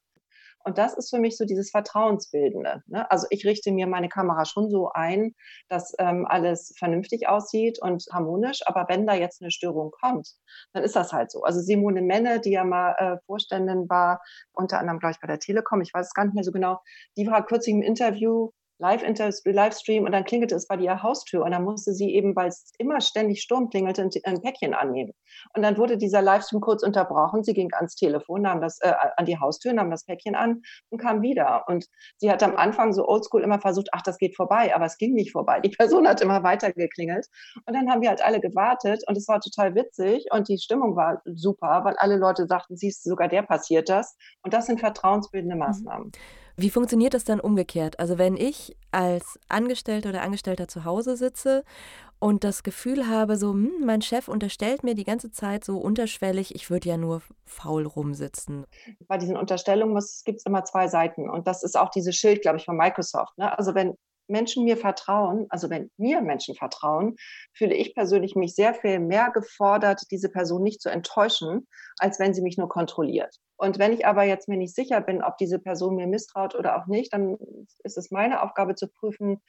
Und 0.65 0.79
das 0.79 0.95
ist 0.95 1.11
für 1.11 1.19
mich 1.19 1.37
so 1.37 1.45
dieses 1.45 1.71
Vertrauensbildende. 1.71 2.83
Ne? 2.87 3.11
Also 3.11 3.27
ich 3.31 3.45
richte 3.45 3.73
mir 3.73 3.87
meine 3.87 4.09
Kamera 4.09 4.45
schon 4.45 4.71
so 4.71 4.91
ein, 4.93 5.35
dass 5.69 5.95
ähm, 5.99 6.27
alles 6.29 6.75
vernünftig 6.79 7.29
aussieht 7.29 7.81
und 7.81 8.05
harmonisch. 8.13 8.61
Aber 8.67 8.87
wenn 8.89 9.07
da 9.07 9.15
jetzt 9.15 9.43
eine 9.43 9.51
Störung 9.51 9.91
kommt, 9.91 10.31
dann 10.73 10.83
ist 10.83 10.97
das 10.97 11.13
halt 11.13 11.31
so. 11.31 11.43
Also 11.43 11.61
Simone 11.61 12.03
Menne, 12.03 12.41
die 12.41 12.53
ja 12.53 12.65
mal 12.65 12.95
äh, 12.99 13.17
Vorständin 13.27 13.89
war, 13.89 14.21
unter 14.53 14.79
anderem, 14.79 14.99
glaube 14.99 15.13
ich, 15.13 15.21
bei 15.21 15.27
der 15.27 15.39
Telekom, 15.39 15.81
ich 15.81 15.93
weiß 15.93 16.07
es 16.07 16.15
gar 16.15 16.25
nicht 16.25 16.35
mehr 16.35 16.45
so 16.45 16.53
genau, 16.53 16.81
die 17.17 17.27
war 17.27 17.45
kürzlich 17.45 17.75
im 17.75 17.83
Interview 17.83 18.51
Live-Livestream 18.83 20.05
und 20.05 20.13
dann 20.13 20.25
klingelte 20.25 20.57
es 20.57 20.67
bei 20.67 20.77
ihr 20.77 21.03
Haustür 21.03 21.45
und 21.45 21.53
dann 21.53 21.63
musste 21.63 21.93
sie 21.93 22.13
eben, 22.15 22.35
weil 22.35 22.49
es 22.49 22.73
immer 22.79 23.01
ständig 23.01 23.41
Sturm 23.41 23.71
klingelte, 23.71 24.09
ein 24.25 24.43
Päckchen 24.43 24.75
annehmen. 24.75 25.13
Und 25.55 25.63
dann 25.63 25.79
wurde 25.79 25.97
dieser 25.97 26.21
Livestream 26.21 26.61
kurz 26.61 26.83
unterbrochen. 26.83 27.45
Sie 27.45 27.55
ging 27.55 27.73
ans 27.73 27.95
Telefon, 27.95 28.43
nahm 28.43 28.61
das 28.61 28.81
äh, 28.81 28.93
an 29.17 29.25
die 29.25 29.39
Haustür, 29.39 29.73
nahm 29.73 29.91
das 29.91 30.05
Päckchen 30.05 30.35
an 30.35 30.63
und 30.91 30.99
kam 31.01 31.23
wieder. 31.23 31.65
Und 31.69 31.87
sie 32.17 32.31
hat 32.31 32.43
am 32.43 32.57
Anfang 32.57 32.93
so 32.93 33.07
oldschool 33.07 33.43
immer 33.43 33.61
versucht, 33.61 33.89
ach, 33.93 34.03
das 34.03 34.19
geht 34.19 34.37
vorbei, 34.37 34.75
aber 34.75 34.87
es 34.87 34.99
ging 34.99 35.15
nicht 35.15 35.33
vorbei. 35.33 35.61
Die 35.61 35.71
Person 35.71 36.09
hat 36.09 36.21
immer 36.21 36.43
weiter 36.43 36.73
geklingelt. 36.73 37.29
Und 37.67 37.75
dann 37.75 37.89
haben 37.89 38.03
wir 38.03 38.09
halt 38.09 38.25
alle 38.25 38.41
gewartet 38.41 39.05
und 39.07 39.17
es 39.17 39.29
war 39.29 39.41
total 39.41 39.75
witzig 39.77 40.27
und 40.31 40.49
die 40.49 40.59
Stimmung 40.59 40.97
war 40.97 41.23
super, 41.25 41.83
weil 41.85 41.95
alle 41.99 42.17
Leute 42.17 42.47
sagten, 42.47 42.77
siehst 42.77 43.07
du, 43.07 43.11
sogar 43.11 43.29
der 43.29 43.43
passiert 43.43 43.89
das. 43.89 44.17
Und 44.43 44.53
das 44.53 44.67
sind 44.67 44.81
vertrauensbildende 44.81 45.55
mhm. 45.55 45.61
Wie 46.57 46.71
funktioniert 46.71 47.15
das 47.15 47.25
dann 47.25 47.41
umgekehrt? 47.41 47.99
Also 47.99 48.19
wenn 48.19 48.37
ich 48.37 48.77
als 48.91 49.39
Angestellte 49.49 50.09
oder 50.09 50.23
Angestellter 50.23 50.69
zu 50.69 50.85
Hause 50.85 51.17
sitze 51.17 51.65
und 52.19 52.45
das 52.45 52.63
Gefühl 52.63 53.09
habe, 53.09 53.37
so, 53.37 53.53
hm, 53.53 53.85
mein 53.85 54.03
Chef 54.03 54.29
unterstellt 54.29 54.85
mir 54.85 54.95
die 54.95 55.05
ganze 55.05 55.31
Zeit 55.31 55.65
so 55.65 55.79
unterschwellig, 55.79 56.55
ich 56.55 56.71
würde 56.71 56.89
ja 56.89 56.97
nur 56.97 57.23
faul 57.45 57.87
rumsitzen. 57.87 58.65
Bei 59.09 59.19
diesen 59.19 59.37
Unterstellungen 59.37 59.99
gibt 60.25 60.39
es 60.39 60.47
immer 60.47 60.65
zwei 60.65 60.89
Seiten. 60.89 61.29
Und 61.29 61.47
das 61.47 61.63
ist 61.63 61.77
auch 61.77 61.91
dieses 61.91 62.15
Schild, 62.15 62.43
glaube 62.43 62.59
ich, 62.59 62.65
von 62.65 62.77
Microsoft. 62.77 63.37
Ne? 63.39 63.57
Also 63.59 63.75
wenn 63.75 63.97
Menschen 64.29 64.65
mir 64.65 64.77
vertrauen, 64.77 65.47
also 65.51 65.71
wenn 65.71 65.91
mir 65.97 66.21
Menschen 66.21 66.55
vertrauen, 66.55 67.17
fühle 67.55 67.75
ich 67.75 67.95
persönlich 67.95 68.35
mich 68.35 68.55
sehr 68.55 68.75
viel 68.75 68.99
mehr 69.01 69.31
gefordert, 69.31 70.03
diese 70.11 70.29
Person 70.29 70.63
nicht 70.63 70.81
zu 70.81 70.91
enttäuschen, 70.91 71.67
als 71.99 72.19
wenn 72.19 72.35
sie 72.35 72.43
mich 72.43 72.57
nur 72.59 72.69
kontrolliert. 72.69 73.37
Und 73.57 73.79
wenn 73.79 73.93
ich 73.93 74.07
aber 74.07 74.25
jetzt 74.25 74.49
mir 74.49 74.57
nicht 74.57 74.75
sicher 74.75 75.01
bin, 75.01 75.23
ob 75.23 75.37
diese 75.39 75.59
Person 75.59 75.97
mir 75.97 76.07
misstraut 76.07 76.55
oder 76.55 76.77
auch 76.77 76.87
nicht, 76.87 77.13
dann 77.13 77.37
ist 77.85 77.97
es 77.99 78.11
meine 78.11 78.43
Aufgabe 78.43 78.75
zu 78.75 78.89
prüfen, 78.89 79.41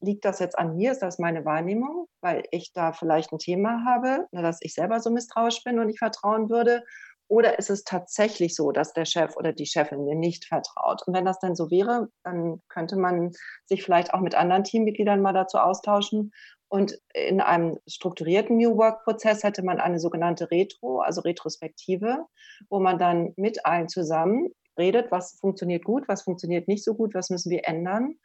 liegt 0.00 0.24
das 0.24 0.38
jetzt 0.38 0.58
an 0.58 0.76
mir? 0.76 0.92
Ist 0.92 1.02
das 1.02 1.18
meine 1.18 1.44
Wahrnehmung, 1.44 2.06
weil 2.20 2.44
ich 2.50 2.72
da 2.72 2.92
vielleicht 2.92 3.32
ein 3.32 3.38
Thema 3.38 3.84
habe, 3.84 4.26
dass 4.32 4.58
ich 4.60 4.74
selber 4.74 5.00
so 5.00 5.10
misstrauisch 5.10 5.62
bin 5.64 5.78
und 5.78 5.86
nicht 5.86 5.98
vertrauen 5.98 6.50
würde? 6.50 6.84
Oder 7.28 7.58
ist 7.58 7.70
es 7.70 7.82
tatsächlich 7.82 8.54
so, 8.54 8.70
dass 8.70 8.92
der 8.92 9.04
Chef 9.04 9.36
oder 9.36 9.52
die 9.52 9.66
Chefin 9.66 10.04
mir 10.04 10.14
nicht 10.14 10.44
vertraut? 10.44 11.02
Und 11.06 11.14
wenn 11.14 11.24
das 11.24 11.40
denn 11.40 11.56
so 11.56 11.70
wäre, 11.70 12.08
dann 12.22 12.62
könnte 12.68 12.96
man 12.96 13.32
sich 13.64 13.82
vielleicht 13.82 14.14
auch 14.14 14.20
mit 14.20 14.34
anderen 14.34 14.64
Teammitgliedern 14.64 15.20
mal 15.20 15.32
dazu 15.32 15.58
austauschen. 15.58 16.32
Und 16.68 16.98
in 17.14 17.40
einem 17.40 17.78
strukturierten 17.88 18.56
New 18.56 18.76
Work-Prozess 18.76 19.42
hätte 19.42 19.62
man 19.64 19.80
eine 19.80 20.00
sogenannte 20.00 20.50
Retro, 20.50 21.00
also 21.00 21.20
Retrospektive, 21.20 22.26
wo 22.68 22.80
man 22.80 22.98
dann 22.98 23.32
mit 23.36 23.64
allen 23.64 23.88
zusammen 23.88 24.50
redet, 24.78 25.10
was 25.10 25.38
funktioniert 25.40 25.84
gut, 25.84 26.06
was 26.08 26.22
funktioniert 26.22 26.68
nicht 26.68 26.84
so 26.84 26.94
gut, 26.94 27.14
was 27.14 27.30
müssen 27.30 27.50
wir 27.50 27.66
ändern. 27.66 28.16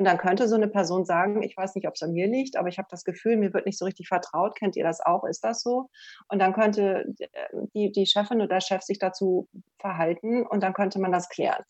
Und 0.00 0.06
dann 0.06 0.16
könnte 0.16 0.48
so 0.48 0.54
eine 0.54 0.66
Person 0.66 1.04
sagen, 1.04 1.42
ich 1.42 1.54
weiß 1.54 1.74
nicht, 1.74 1.86
ob 1.86 1.92
es 1.94 2.02
an 2.02 2.14
mir 2.14 2.26
liegt, 2.26 2.56
aber 2.56 2.68
ich 2.68 2.78
habe 2.78 2.88
das 2.90 3.04
Gefühl, 3.04 3.36
mir 3.36 3.52
wird 3.52 3.66
nicht 3.66 3.76
so 3.76 3.84
richtig 3.84 4.08
vertraut. 4.08 4.56
Kennt 4.56 4.74
ihr 4.74 4.82
das 4.82 5.02
auch? 5.02 5.24
Ist 5.24 5.44
das 5.44 5.60
so? 5.60 5.90
Und 6.28 6.38
dann 6.38 6.54
könnte 6.54 7.04
äh, 7.18 7.26
die, 7.74 7.92
die 7.92 8.06
Chefin 8.06 8.38
oder 8.38 8.48
der 8.48 8.60
Chef 8.62 8.80
sich 8.80 8.98
dazu 8.98 9.46
verhalten 9.78 10.46
und 10.46 10.62
dann 10.62 10.72
könnte 10.72 11.00
man 11.00 11.12
das 11.12 11.28
klären. 11.28 11.62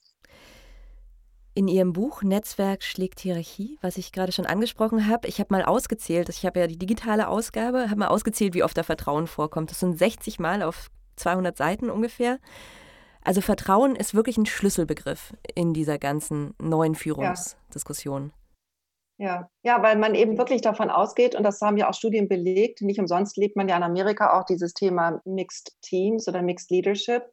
In 1.54 1.66
Ihrem 1.66 1.92
Buch 1.92 2.22
Netzwerk 2.22 2.84
schlägt 2.84 3.18
Hierarchie, 3.18 3.78
was 3.80 3.96
ich 3.98 4.12
gerade 4.12 4.30
schon 4.30 4.46
angesprochen 4.46 5.08
habe, 5.08 5.26
ich 5.26 5.40
habe 5.40 5.52
mal 5.52 5.64
ausgezählt, 5.64 6.28
ich 6.28 6.46
habe 6.46 6.60
ja 6.60 6.68
die 6.68 6.78
digitale 6.78 7.26
Ausgabe, 7.26 7.90
habe 7.90 7.98
mal 7.98 8.08
ausgezählt, 8.08 8.54
wie 8.54 8.62
oft 8.62 8.78
da 8.78 8.84
Vertrauen 8.84 9.26
vorkommt. 9.26 9.72
Das 9.72 9.80
sind 9.80 9.98
60 9.98 10.38
Mal 10.38 10.62
auf 10.62 10.86
200 11.16 11.56
Seiten 11.56 11.90
ungefähr. 11.90 12.38
Also 13.22 13.40
Vertrauen 13.40 13.96
ist 13.96 14.14
wirklich 14.14 14.38
ein 14.38 14.46
Schlüsselbegriff 14.46 15.34
in 15.54 15.74
dieser 15.74 15.98
ganzen 15.98 16.54
neuen 16.58 16.94
Führungsdiskussion. 16.94 18.32
Ja. 19.18 19.50
ja, 19.62 19.82
weil 19.82 19.98
man 19.98 20.14
eben 20.14 20.38
wirklich 20.38 20.62
davon 20.62 20.88
ausgeht, 20.88 21.34
und 21.34 21.42
das 21.42 21.60
haben 21.60 21.76
ja 21.76 21.90
auch 21.90 21.94
Studien 21.94 22.26
belegt, 22.26 22.80
nicht 22.80 22.98
umsonst 22.98 23.36
lebt 23.36 23.54
man 23.54 23.68
ja 23.68 23.76
in 23.76 23.82
Amerika 23.82 24.38
auch 24.38 24.44
dieses 24.44 24.72
Thema 24.72 25.20
Mixed 25.26 25.76
Teams 25.82 26.26
oder 26.26 26.40
Mixed 26.40 26.70
Leadership, 26.70 27.24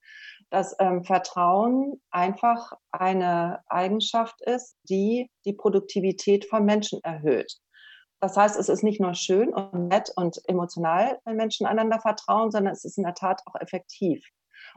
dass 0.50 0.76
ähm, 0.80 1.06
Vertrauen 1.06 2.02
einfach 2.12 2.74
eine 2.92 3.62
Eigenschaft 3.68 4.42
ist, 4.42 4.76
die 4.90 5.32
die 5.46 5.54
Produktivität 5.54 6.44
von 6.44 6.66
Menschen 6.66 7.02
erhöht. 7.04 7.54
Das 8.20 8.36
heißt, 8.36 8.60
es 8.60 8.68
ist 8.68 8.84
nicht 8.84 9.00
nur 9.00 9.14
schön 9.14 9.54
und 9.54 9.88
nett 9.88 10.12
und 10.18 10.42
emotional, 10.50 11.20
wenn 11.24 11.38
Menschen 11.38 11.68
einander 11.68 12.02
vertrauen, 12.02 12.52
sondern 12.52 12.74
es 12.74 12.84
ist 12.84 12.98
in 12.98 13.04
der 13.06 13.14
Tat 13.14 13.42
auch 13.46 13.56
effektiv. 13.62 14.26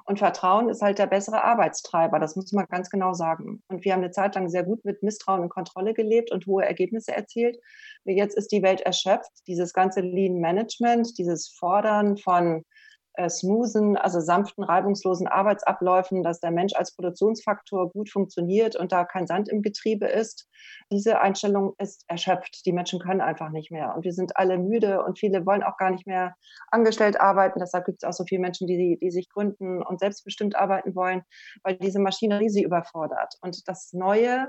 Und 0.04 0.18
Vertrauen 0.18 0.68
ist 0.68 0.82
halt 0.82 0.98
der 0.98 1.06
bessere 1.06 1.44
Arbeitstreiber, 1.44 2.18
das 2.18 2.36
muss 2.36 2.52
man 2.52 2.66
ganz 2.66 2.90
genau 2.90 3.12
sagen. 3.12 3.62
Und 3.68 3.84
wir 3.84 3.92
haben 3.92 4.02
eine 4.02 4.10
Zeit 4.10 4.34
lang 4.34 4.48
sehr 4.48 4.64
gut 4.64 4.84
mit 4.84 5.02
Misstrauen 5.02 5.40
und 5.42 5.48
Kontrolle 5.48 5.94
gelebt 5.94 6.30
und 6.30 6.46
hohe 6.46 6.64
Ergebnisse 6.64 7.14
erzielt. 7.14 7.58
Jetzt 8.04 8.36
ist 8.36 8.52
die 8.52 8.62
Welt 8.62 8.80
erschöpft. 8.80 9.30
Dieses 9.46 9.72
ganze 9.72 10.00
Lean 10.00 10.40
Management, 10.40 11.18
dieses 11.18 11.48
Fordern 11.48 12.16
von 12.16 12.64
äh, 13.14 13.28
smoothen, 13.28 13.96
also 13.96 14.20
sanften, 14.20 14.64
reibungslosen 14.64 15.26
Arbeitsabläufen, 15.26 16.22
dass 16.22 16.40
der 16.40 16.50
Mensch 16.50 16.74
als 16.74 16.94
Produktionsfaktor 16.94 17.90
gut 17.90 18.10
funktioniert 18.10 18.76
und 18.76 18.92
da 18.92 19.04
kein 19.04 19.26
Sand 19.26 19.48
im 19.48 19.62
Getriebe 19.62 20.06
ist. 20.06 20.48
Diese 20.92 21.20
Einstellung 21.20 21.74
ist 21.78 22.04
erschöpft. 22.08 22.64
Die 22.66 22.72
Menschen 22.72 23.00
können 23.00 23.20
einfach 23.20 23.50
nicht 23.50 23.70
mehr. 23.70 23.94
Und 23.94 24.04
wir 24.04 24.12
sind 24.12 24.36
alle 24.36 24.58
müde 24.58 25.02
und 25.04 25.18
viele 25.18 25.44
wollen 25.46 25.62
auch 25.62 25.76
gar 25.76 25.90
nicht 25.90 26.06
mehr 26.06 26.34
angestellt 26.70 27.20
arbeiten. 27.20 27.60
Deshalb 27.60 27.84
gibt 27.84 28.02
es 28.02 28.08
auch 28.08 28.12
so 28.12 28.24
viele 28.24 28.40
Menschen, 28.40 28.66
die, 28.66 28.98
die 29.00 29.10
sich 29.10 29.28
gründen 29.28 29.82
und 29.82 30.00
selbstbestimmt 30.00 30.56
arbeiten 30.56 30.94
wollen, 30.94 31.22
weil 31.62 31.76
diese 31.76 31.98
Maschinerie 31.98 32.48
sie 32.48 32.62
überfordert. 32.62 33.34
Und 33.40 33.66
das 33.68 33.92
Neue 33.92 34.48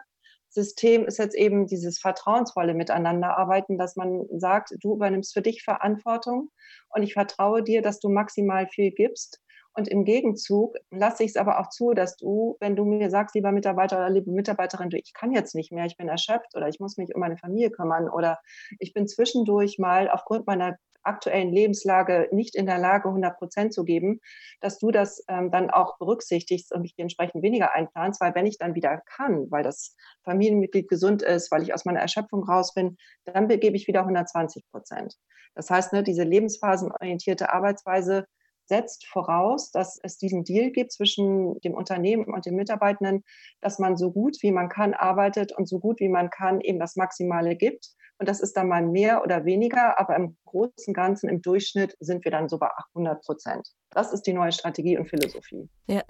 System 0.53 1.05
ist 1.05 1.17
jetzt 1.17 1.36
eben 1.36 1.65
dieses 1.65 2.00
vertrauensvolle 2.00 2.74
Miteinanderarbeiten, 2.74 3.77
dass 3.77 3.96
man 3.96 4.25
sagt, 4.38 4.75
du 4.79 4.96
übernimmst 4.96 5.34
für 5.34 5.41
dich 5.41 5.63
Verantwortung 5.63 6.50
und 6.89 7.03
ich 7.03 7.13
vertraue 7.13 7.63
dir, 7.63 7.81
dass 7.81 8.00
du 8.00 8.10
maximal 8.10 8.67
viel 8.67 8.91
gibst. 8.91 9.41
Und 9.74 9.88
im 9.88 10.03
Gegenzug 10.03 10.75
lasse 10.89 11.24
ich 11.24 11.29
es 11.29 11.38
aber 11.38 11.60
auch 11.60 11.70
zu, 11.70 11.93
dass 11.93 12.17
du, 12.17 12.58
wenn 12.60 12.75
du 12.75 12.84
mir 12.84 13.10
sagst, 13.10 13.36
lieber 13.36 13.53
Mitarbeiter 13.53 13.98
oder 13.98 14.10
liebe 14.10 14.29
Mitarbeiterin, 14.29 14.89
du, 14.89 14.98
ich 14.98 15.13
kann 15.13 15.31
jetzt 15.31 15.55
nicht 15.55 15.72
mehr, 15.72 15.86
ich 15.86 15.96
bin 15.96 16.10
erschöpft 16.10 16.55
oder 16.55 16.67
ich 16.67 16.81
muss 16.81 16.98
mich 16.98 17.15
um 17.15 17.22
meine 17.22 17.38
Familie 17.38 17.72
kümmern 17.72 18.10
oder 18.10 18.39
ich 18.79 18.93
bin 18.93 19.08
zwischendurch 19.08 19.79
mal 19.79 20.10
aufgrund 20.10 20.46
meiner 20.46 20.75
aktuellen 21.03 21.51
Lebenslage 21.51 22.27
nicht 22.31 22.55
in 22.55 22.65
der 22.65 22.77
Lage, 22.77 23.10
100 23.10 23.38
Prozent 23.38 23.74
zu 23.74 23.84
geben, 23.84 24.20
dass 24.60 24.77
du 24.77 24.91
das 24.91 25.24
ähm, 25.27 25.51
dann 25.51 25.70
auch 25.70 25.98
berücksichtigst 25.98 26.74
und 26.74 26.81
mich 26.81 26.96
dementsprechend 26.96 27.43
weniger 27.43 27.74
einplanst, 27.74 28.22
weil 28.22 28.36
wenn 28.36 28.46
ich 28.46 28.58
dann 28.58 28.75
wieder 28.75 29.01
kann, 29.05 29.50
weil 29.50 29.63
das 29.63 29.96
Familienmitglied 30.24 30.88
gesund 30.88 31.22
ist, 31.22 31.51
weil 31.51 31.63
ich 31.63 31.74
aus 31.74 31.86
meiner 31.86 32.00
Erschöpfung 32.00 32.43
raus 32.43 32.74
bin, 32.74 32.98
dann 33.25 33.48
gebe 33.48 33.75
ich 33.75 33.88
wieder 33.88 34.01
120 34.01 34.65
Prozent. 34.72 35.15
Das 35.55 35.70
heißt, 35.70 35.93
ne, 35.93 36.03
diese 36.03 36.24
lebensphasenorientierte 36.24 37.51
Arbeitsweise 37.51 38.25
setzt 38.65 39.05
voraus, 39.08 39.72
dass 39.72 40.00
es 40.01 40.17
diesen 40.17 40.43
Deal 40.46 40.72
gibt 40.72 40.93
zwischen 40.93 41.60
dem 41.60 41.74
Unternehmen 41.74 42.25
und 42.25 42.46
den 42.46 42.55
Mitarbeitenden, 42.55 43.24
dass 43.60 43.79
man 43.79 43.98
so 43.98 44.12
gut 44.12 44.38
wie 44.41 44.51
man 44.51 44.70
kann 44.70 44.93
arbeitet 44.93 45.51
und 45.51 45.67
so 45.67 45.79
gut 45.79 46.00
wie 46.00 46.08
man 46.08 46.29
kann 46.29 46.62
eben 46.62 46.79
das 46.79 46.96
Maximale 46.96 47.55
gibt 47.55 47.89
und 48.21 48.29
das 48.29 48.39
ist 48.39 48.55
dann 48.55 48.67
mal 48.67 48.85
mehr 48.85 49.23
oder 49.23 49.45
weniger, 49.45 49.99
aber 49.99 50.15
im 50.15 50.37
Großen 50.45 50.73
und 50.85 50.93
Ganzen, 50.93 51.27
im 51.27 51.41
Durchschnitt 51.41 51.97
sind 51.99 52.23
wir 52.23 52.29
dann 52.29 52.49
so 52.49 52.59
bei 52.59 52.67
800 52.67 53.25
Prozent. 53.25 53.67
Das 53.89 54.13
ist 54.13 54.27
die 54.27 54.33
neue 54.33 54.51
Strategie 54.51 54.95
und 54.95 55.09
Philosophie. 55.09 55.67
Ja, 55.87 56.03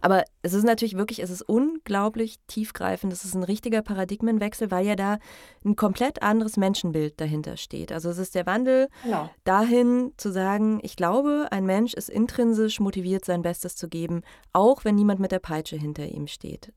aber 0.00 0.24
es 0.40 0.54
ist 0.54 0.64
natürlich 0.64 0.96
wirklich, 0.96 1.20
es 1.20 1.28
ist 1.28 1.42
unglaublich 1.42 2.38
tiefgreifend. 2.46 3.12
Es 3.12 3.26
ist 3.26 3.34
ein 3.34 3.42
richtiger 3.42 3.82
Paradigmenwechsel, 3.82 4.70
weil 4.70 4.86
ja 4.86 4.96
da 4.96 5.18
ein 5.62 5.76
komplett 5.76 6.22
anderes 6.22 6.56
Menschenbild 6.56 7.20
dahinter 7.20 7.58
steht. 7.58 7.92
Also 7.92 8.08
es 8.08 8.16
ist 8.16 8.34
der 8.34 8.46
Wandel 8.46 8.88
genau. 9.04 9.28
dahin 9.44 10.14
zu 10.16 10.32
sagen, 10.32 10.80
ich 10.82 10.96
glaube, 10.96 11.48
ein 11.50 11.66
Mensch 11.66 11.92
ist 11.92 12.08
intrinsisch 12.08 12.80
motiviert, 12.80 13.26
sein 13.26 13.42
Bestes 13.42 13.76
zu 13.76 13.90
geben, 13.90 14.22
auch 14.54 14.86
wenn 14.86 14.94
niemand 14.94 15.20
mit 15.20 15.32
der 15.32 15.38
Peitsche 15.38 15.76
hinter 15.76 16.06
ihm 16.06 16.28
steht. 16.28 16.72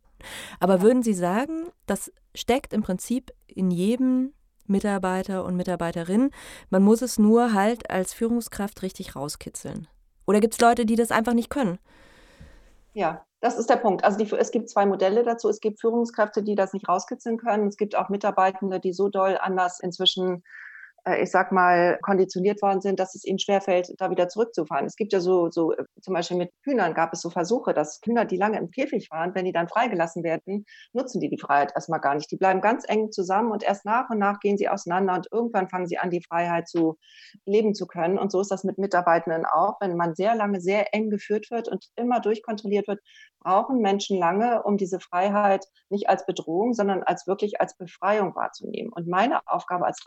Aber 0.59 0.75
ja. 0.75 0.81
würden 0.81 1.01
Sie 1.01 1.13
sagen, 1.13 1.69
das 1.85 2.11
steckt 2.35 2.73
im 2.73 2.81
Prinzip 2.81 3.31
in 3.47 3.71
jedem 3.71 4.33
Mitarbeiter 4.71 5.45
und 5.45 5.55
Mitarbeiterin. 5.55 6.31
Man 6.69 6.83
muss 6.83 7.01
es 7.01 7.19
nur 7.19 7.53
halt 7.53 7.89
als 7.89 8.13
Führungskraft 8.13 8.81
richtig 8.81 9.15
rauskitzeln. 9.15 9.87
Oder 10.25 10.39
gibt 10.39 10.53
es 10.53 10.61
Leute, 10.61 10.85
die 10.85 10.95
das 10.95 11.11
einfach 11.11 11.33
nicht 11.33 11.49
können? 11.49 11.77
Ja, 12.93 13.25
das 13.39 13.57
ist 13.57 13.69
der 13.69 13.77
Punkt. 13.77 14.03
Also 14.03 14.17
die, 14.17 14.31
es 14.35 14.51
gibt 14.51 14.69
zwei 14.69 14.85
Modelle 14.85 15.23
dazu. 15.23 15.49
Es 15.49 15.59
gibt 15.59 15.79
Führungskräfte, 15.79 16.43
die 16.43 16.55
das 16.55 16.73
nicht 16.73 16.87
rauskitzeln 16.87 17.37
können. 17.37 17.67
Es 17.67 17.77
gibt 17.77 17.95
auch 17.95 18.09
Mitarbeitende, 18.09 18.79
die 18.79 18.93
so 18.93 19.09
doll 19.09 19.37
anders 19.39 19.79
inzwischen 19.79 20.43
ich 21.05 21.31
sag 21.31 21.51
mal, 21.51 21.97
konditioniert 22.01 22.61
worden 22.61 22.81
sind, 22.81 22.99
dass 22.99 23.15
es 23.15 23.25
ihnen 23.25 23.39
schwerfällt, 23.39 23.93
da 23.97 24.11
wieder 24.11 24.27
zurückzufahren. 24.27 24.85
Es 24.85 24.95
gibt 24.95 25.13
ja 25.13 25.19
so, 25.19 25.49
so, 25.49 25.71
äh, 25.73 25.83
zum 26.01 26.13
Beispiel 26.13 26.37
mit 26.37 26.51
Hühnern 26.63 26.93
gab 26.93 27.11
es 27.13 27.21
so 27.21 27.29
Versuche, 27.29 27.73
dass 27.73 27.99
Hühner, 28.05 28.25
die 28.25 28.37
lange 28.37 28.59
im 28.59 28.69
Käfig 28.69 29.09
waren, 29.09 29.33
wenn 29.33 29.45
die 29.45 29.51
dann 29.51 29.67
freigelassen 29.67 30.23
werden, 30.23 30.65
nutzen 30.93 31.19
die 31.19 31.29
die 31.29 31.39
Freiheit 31.39 31.71
erstmal 31.73 31.99
gar 31.99 32.13
nicht. 32.13 32.29
Die 32.31 32.37
bleiben 32.37 32.61
ganz 32.61 32.85
eng 32.87 33.11
zusammen 33.11 33.51
und 33.51 33.63
erst 33.63 33.85
nach 33.85 34.09
und 34.11 34.19
nach 34.19 34.39
gehen 34.39 34.57
sie 34.57 34.69
auseinander 34.69 35.15
und 35.15 35.27
irgendwann 35.31 35.69
fangen 35.69 35.87
sie 35.87 35.97
an, 35.97 36.11
die 36.11 36.21
Freiheit 36.21 36.67
zu 36.67 36.97
leben 37.45 37.73
zu 37.73 37.87
können. 37.87 38.19
Und 38.19 38.31
so 38.31 38.39
ist 38.39 38.51
das 38.51 38.63
mit 38.63 38.77
Mitarbeitenden 38.77 39.45
auch. 39.45 39.81
Wenn 39.81 39.97
man 39.97 40.13
sehr 40.13 40.35
lange 40.35 40.61
sehr 40.61 40.93
eng 40.93 41.09
geführt 41.09 41.49
wird 41.49 41.67
und 41.67 41.87
immer 41.95 42.19
durchkontrolliert 42.19 42.87
wird, 42.87 42.99
brauchen 43.39 43.79
Menschen 43.79 44.17
lange, 44.17 44.61
um 44.63 44.77
diese 44.77 44.99
Freiheit 44.99 45.65
nicht 45.89 46.09
als 46.09 46.25
Bedrohung, 46.25 46.73
sondern 46.73 47.03
als 47.03 47.27
wirklich 47.27 47.59
als 47.59 47.75
Befreiung 47.75 48.35
wahrzunehmen. 48.35 48.91
Und 48.93 49.07
meine 49.07 49.39
Aufgabe 49.47 49.85
als 49.85 50.01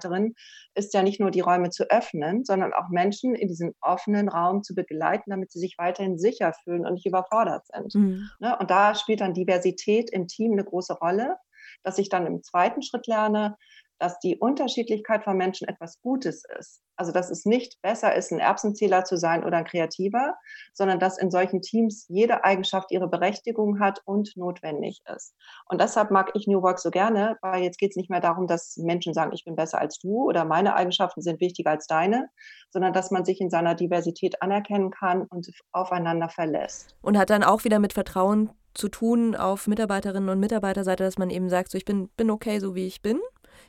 Transformationsbegleiterin 0.00 0.34
ist 0.74 0.94
ja 0.94 1.02
nicht 1.02 1.20
nur 1.20 1.30
die 1.30 1.40
Räume 1.40 1.70
zu 1.70 1.90
öffnen, 1.90 2.44
sondern 2.44 2.72
auch 2.72 2.88
Menschen 2.90 3.34
in 3.34 3.48
diesen 3.48 3.74
offenen 3.80 4.28
Raum 4.28 4.62
zu 4.62 4.74
begleiten, 4.74 5.30
damit 5.30 5.52
sie 5.52 5.58
sich 5.58 5.76
weiterhin 5.78 6.18
sicher 6.18 6.52
fühlen 6.64 6.86
und 6.86 6.94
nicht 6.94 7.06
überfordert 7.06 7.66
sind. 7.66 7.94
Mhm. 7.94 8.30
Ne? 8.38 8.56
Und 8.58 8.70
da 8.70 8.94
spielt 8.94 9.20
dann 9.20 9.34
Diversität 9.34 10.10
im 10.10 10.26
Team 10.26 10.52
eine 10.52 10.64
große 10.64 10.94
Rolle, 10.94 11.36
dass 11.82 11.98
ich 11.98 12.08
dann 12.08 12.26
im 12.26 12.42
zweiten 12.42 12.82
Schritt 12.82 13.06
lerne, 13.06 13.56
dass 14.00 14.18
die 14.18 14.38
Unterschiedlichkeit 14.38 15.22
von 15.24 15.36
Menschen 15.36 15.68
etwas 15.68 16.00
Gutes 16.00 16.42
ist. 16.58 16.82
Also 16.96 17.12
dass 17.12 17.30
es 17.30 17.44
nicht 17.44 17.80
besser 17.82 18.14
ist, 18.14 18.32
ein 18.32 18.40
Erbsenzähler 18.40 19.04
zu 19.04 19.16
sein 19.16 19.44
oder 19.44 19.58
ein 19.58 19.64
Kreativer, 19.64 20.34
sondern 20.72 20.98
dass 20.98 21.18
in 21.18 21.30
solchen 21.30 21.60
Teams 21.60 22.06
jede 22.08 22.42
Eigenschaft 22.42 22.90
ihre 22.90 23.08
Berechtigung 23.08 23.78
hat 23.78 24.00
und 24.06 24.36
notwendig 24.36 25.02
ist. 25.14 25.34
Und 25.68 25.80
deshalb 25.80 26.10
mag 26.10 26.30
ich 26.34 26.46
New 26.46 26.62
Work 26.62 26.78
so 26.78 26.90
gerne, 26.90 27.36
weil 27.42 27.62
jetzt 27.62 27.78
geht 27.78 27.90
es 27.90 27.96
nicht 27.96 28.10
mehr 28.10 28.20
darum, 28.20 28.46
dass 28.46 28.76
Menschen 28.78 29.12
sagen, 29.12 29.32
ich 29.34 29.44
bin 29.44 29.54
besser 29.54 29.78
als 29.78 29.98
du 29.98 30.24
oder 30.24 30.44
meine 30.46 30.74
Eigenschaften 30.74 31.20
sind 31.20 31.40
wichtiger 31.40 31.70
als 31.70 31.86
deine, 31.86 32.30
sondern 32.70 32.94
dass 32.94 33.10
man 33.10 33.26
sich 33.26 33.40
in 33.40 33.50
seiner 33.50 33.74
Diversität 33.74 34.40
anerkennen 34.40 34.90
kann 34.90 35.26
und 35.26 35.46
aufeinander 35.72 36.30
verlässt. 36.30 36.96
Und 37.02 37.18
hat 37.18 37.28
dann 37.28 37.44
auch 37.44 37.64
wieder 37.64 37.78
mit 37.78 37.92
Vertrauen 37.92 38.50
zu 38.72 38.88
tun 38.88 39.36
auf 39.36 39.66
Mitarbeiterinnen 39.66 40.28
und 40.30 40.40
Mitarbeiterseite, 40.40 41.04
dass 41.04 41.18
man 41.18 41.28
eben 41.28 41.50
sagt, 41.50 41.70
so 41.70 41.76
ich 41.76 41.84
bin, 41.84 42.08
bin 42.16 42.30
okay, 42.30 42.60
so 42.60 42.74
wie 42.74 42.86
ich 42.86 43.02
bin 43.02 43.20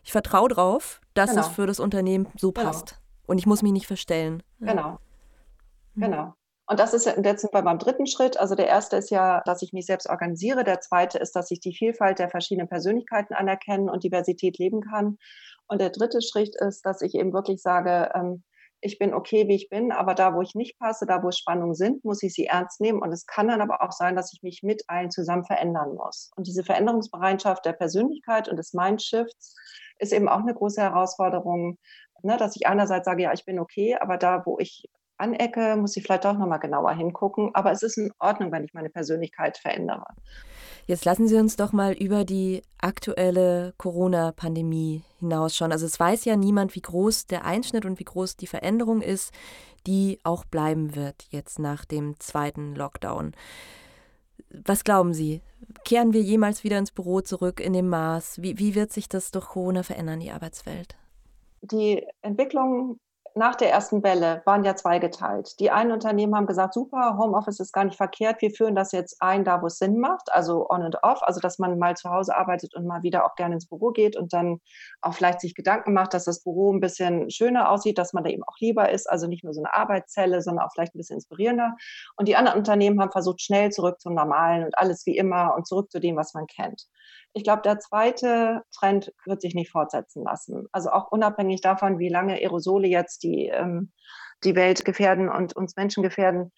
ich 0.03 0.11
vertraue 0.11 0.49
drauf, 0.49 1.01
dass 1.13 1.31
genau. 1.31 1.41
es 1.41 1.47
für 1.49 1.67
das 1.67 1.79
Unternehmen 1.79 2.27
so 2.37 2.51
genau. 2.51 2.67
passt. 2.67 2.89
Genau. 2.89 3.01
Und 3.27 3.37
ich 3.37 3.45
muss 3.45 3.61
mich 3.61 3.71
nicht 3.71 3.87
verstellen. 3.87 4.43
Genau. 4.59 4.99
Mhm. 5.95 6.01
Genau. 6.01 6.33
Und 6.67 6.79
das 6.79 6.93
ist 6.93 7.05
jetzt 7.05 7.41
sind 7.41 7.53
wir 7.53 7.61
beim 7.63 7.79
dritten 7.79 8.07
Schritt. 8.07 8.39
Also 8.39 8.55
der 8.55 8.67
erste 8.67 8.95
ist 8.95 9.09
ja, 9.09 9.41
dass 9.45 9.61
ich 9.61 9.73
mich 9.73 9.85
selbst 9.85 10.09
organisiere. 10.09 10.63
Der 10.63 10.79
zweite 10.79 11.17
ist, 11.17 11.35
dass 11.35 11.51
ich 11.51 11.59
die 11.59 11.75
Vielfalt 11.75 12.19
der 12.19 12.29
verschiedenen 12.29 12.69
Persönlichkeiten 12.69 13.33
anerkennen 13.33 13.89
und 13.89 14.03
Diversität 14.03 14.57
leben 14.57 14.81
kann. 14.81 15.17
Und 15.67 15.81
der 15.81 15.89
dritte 15.89 16.21
Schritt 16.21 16.55
ist, 16.55 16.85
dass 16.85 17.01
ich 17.01 17.15
eben 17.15 17.33
wirklich 17.33 17.61
sage, 17.61 18.11
ähm, 18.15 18.43
ich 18.81 18.97
bin 18.97 19.13
okay, 19.13 19.47
wie 19.47 19.55
ich 19.55 19.69
bin, 19.69 19.91
aber 19.91 20.15
da, 20.15 20.33
wo 20.33 20.41
ich 20.41 20.55
nicht 20.55 20.79
passe, 20.79 21.05
da, 21.05 21.23
wo 21.23 21.31
Spannungen 21.31 21.75
sind, 21.75 22.03
muss 22.03 22.23
ich 22.23 22.33
sie 22.33 22.47
ernst 22.47 22.81
nehmen. 22.81 23.01
Und 23.01 23.11
es 23.11 23.27
kann 23.27 23.47
dann 23.47 23.61
aber 23.61 23.81
auch 23.81 23.91
sein, 23.91 24.15
dass 24.15 24.33
ich 24.33 24.41
mich 24.41 24.63
mit 24.63 24.83
allen 24.87 25.11
zusammen 25.11 25.45
verändern 25.45 25.95
muss. 25.95 26.31
Und 26.35 26.47
diese 26.47 26.63
Veränderungsbereitschaft 26.63 27.63
der 27.65 27.73
Persönlichkeit 27.73 28.49
und 28.49 28.57
des 28.57 28.73
Mindshifts 28.73 29.55
ist 29.99 30.13
eben 30.13 30.27
auch 30.27 30.39
eine 30.39 30.55
große 30.55 30.81
Herausforderung, 30.81 31.77
ne, 32.23 32.37
dass 32.37 32.55
ich 32.55 32.67
einerseits 32.67 33.05
sage, 33.05 33.23
ja, 33.23 33.33
ich 33.33 33.45
bin 33.45 33.59
okay, 33.59 33.95
aber 33.99 34.17
da, 34.17 34.43
wo 34.45 34.57
ich 34.59 34.89
anecke, 35.17 35.75
muss 35.75 35.95
ich 35.95 36.03
vielleicht 36.03 36.25
doch 36.25 36.37
nochmal 36.37 36.59
genauer 36.59 36.93
hingucken. 36.93 37.51
Aber 37.53 37.71
es 37.71 37.83
ist 37.83 37.97
in 37.97 38.11
Ordnung, 38.17 38.51
wenn 38.51 38.63
ich 38.63 38.73
meine 38.73 38.89
Persönlichkeit 38.89 39.59
verändere. 39.59 40.05
Jetzt 40.87 41.05
lassen 41.05 41.27
Sie 41.27 41.35
uns 41.35 41.55
doch 41.55 41.71
mal 41.73 41.93
über 41.93 42.25
die 42.25 42.63
aktuelle 42.79 43.73
Corona-Pandemie 43.77 45.03
hinausschauen. 45.19 45.71
Also 45.71 45.85
es 45.85 45.99
weiß 45.99 46.25
ja 46.25 46.35
niemand, 46.35 46.75
wie 46.75 46.81
groß 46.81 47.27
der 47.27 47.45
Einschnitt 47.45 47.85
und 47.85 47.99
wie 47.99 48.03
groß 48.03 48.37
die 48.37 48.47
Veränderung 48.47 49.01
ist, 49.01 49.31
die 49.87 50.19
auch 50.23 50.45
bleiben 50.45 50.95
wird 50.95 51.27
jetzt 51.29 51.59
nach 51.59 51.85
dem 51.85 52.19
zweiten 52.19 52.75
Lockdown. 52.75 53.33
Was 54.49 54.83
glauben 54.83 55.13
Sie? 55.13 55.41
Kehren 55.85 56.13
wir 56.13 56.21
jemals 56.21 56.63
wieder 56.63 56.77
ins 56.77 56.91
Büro 56.91 57.21
zurück 57.21 57.59
in 57.59 57.73
dem 57.73 57.87
Maß? 57.87 58.41
Wie, 58.41 58.59
wie 58.59 58.75
wird 58.75 58.91
sich 58.91 59.07
das 59.07 59.31
durch 59.31 59.47
Corona 59.47 59.83
verändern, 59.83 60.19
die 60.19 60.31
Arbeitswelt? 60.31 60.97
Die 61.61 62.05
Entwicklung 62.21 62.99
nach 63.35 63.55
der 63.55 63.71
ersten 63.71 64.03
Welle 64.03 64.41
waren 64.45 64.63
ja 64.63 64.75
zweigeteilt. 64.75 65.59
Die 65.59 65.71
einen 65.71 65.91
Unternehmen 65.91 66.35
haben 66.35 66.47
gesagt, 66.47 66.73
super, 66.73 67.17
Homeoffice 67.17 67.59
ist 67.59 67.71
gar 67.71 67.85
nicht 67.85 67.95
verkehrt, 67.95 68.41
wir 68.41 68.51
führen 68.51 68.75
das 68.75 68.91
jetzt 68.91 69.21
ein, 69.21 69.43
da 69.43 69.61
wo 69.61 69.67
es 69.67 69.77
Sinn 69.77 69.99
macht, 69.99 70.31
also 70.31 70.69
on 70.69 70.81
and 70.81 70.97
off, 71.03 71.23
also 71.23 71.39
dass 71.39 71.59
man 71.59 71.79
mal 71.79 71.95
zu 71.95 72.09
Hause 72.09 72.35
arbeitet 72.35 72.75
und 72.75 72.85
mal 72.85 73.03
wieder 73.03 73.25
auch 73.25 73.35
gerne 73.35 73.55
ins 73.55 73.67
Büro 73.67 73.91
geht 73.91 74.17
und 74.17 74.33
dann 74.33 74.59
auch 75.01 75.13
vielleicht 75.13 75.41
sich 75.41 75.55
Gedanken 75.55 75.93
macht, 75.93 76.13
dass 76.13 76.25
das 76.25 76.43
Büro 76.43 76.73
ein 76.73 76.79
bisschen 76.79 77.29
schöner 77.29 77.69
aussieht, 77.69 77.97
dass 77.97 78.13
man 78.13 78.23
da 78.23 78.29
eben 78.29 78.43
auch 78.43 78.57
lieber 78.59 78.89
ist, 78.89 79.09
also 79.09 79.27
nicht 79.27 79.43
nur 79.43 79.53
so 79.53 79.61
eine 79.61 79.73
Arbeitszelle, 79.73 80.41
sondern 80.41 80.65
auch 80.65 80.71
vielleicht 80.73 80.95
ein 80.95 80.99
bisschen 80.99 81.17
inspirierender. 81.17 81.75
Und 82.17 82.27
die 82.27 82.35
anderen 82.35 82.59
Unternehmen 82.59 82.99
haben 83.01 83.11
versucht, 83.11 83.41
schnell 83.41 83.71
zurück 83.71 83.99
zum 83.99 84.13
Normalen 84.13 84.65
und 84.65 84.77
alles 84.77 85.05
wie 85.05 85.17
immer 85.17 85.55
und 85.55 85.67
zurück 85.67 85.91
zu 85.91 85.99
dem, 85.99 86.17
was 86.17 86.33
man 86.33 86.47
kennt. 86.47 86.87
Ich 87.33 87.43
glaube, 87.43 87.61
der 87.61 87.79
zweite 87.79 88.63
Trend 88.75 89.13
wird 89.25 89.41
sich 89.41 89.55
nicht 89.55 89.71
fortsetzen 89.71 90.23
lassen. 90.23 90.67
Also 90.73 90.89
auch 90.89 91.11
unabhängig 91.11 91.61
davon, 91.61 91.97
wie 91.97 92.09
lange 92.09 92.33
Aerosole 92.33 92.87
jetzt 92.87 93.20
die, 93.23 93.47
ähm, 93.47 93.91
die 94.43 94.55
Welt 94.55 94.85
gefährden 94.85 95.29
und 95.29 95.55
uns 95.55 95.75
Menschen 95.75 96.03
gefährden. 96.03 96.51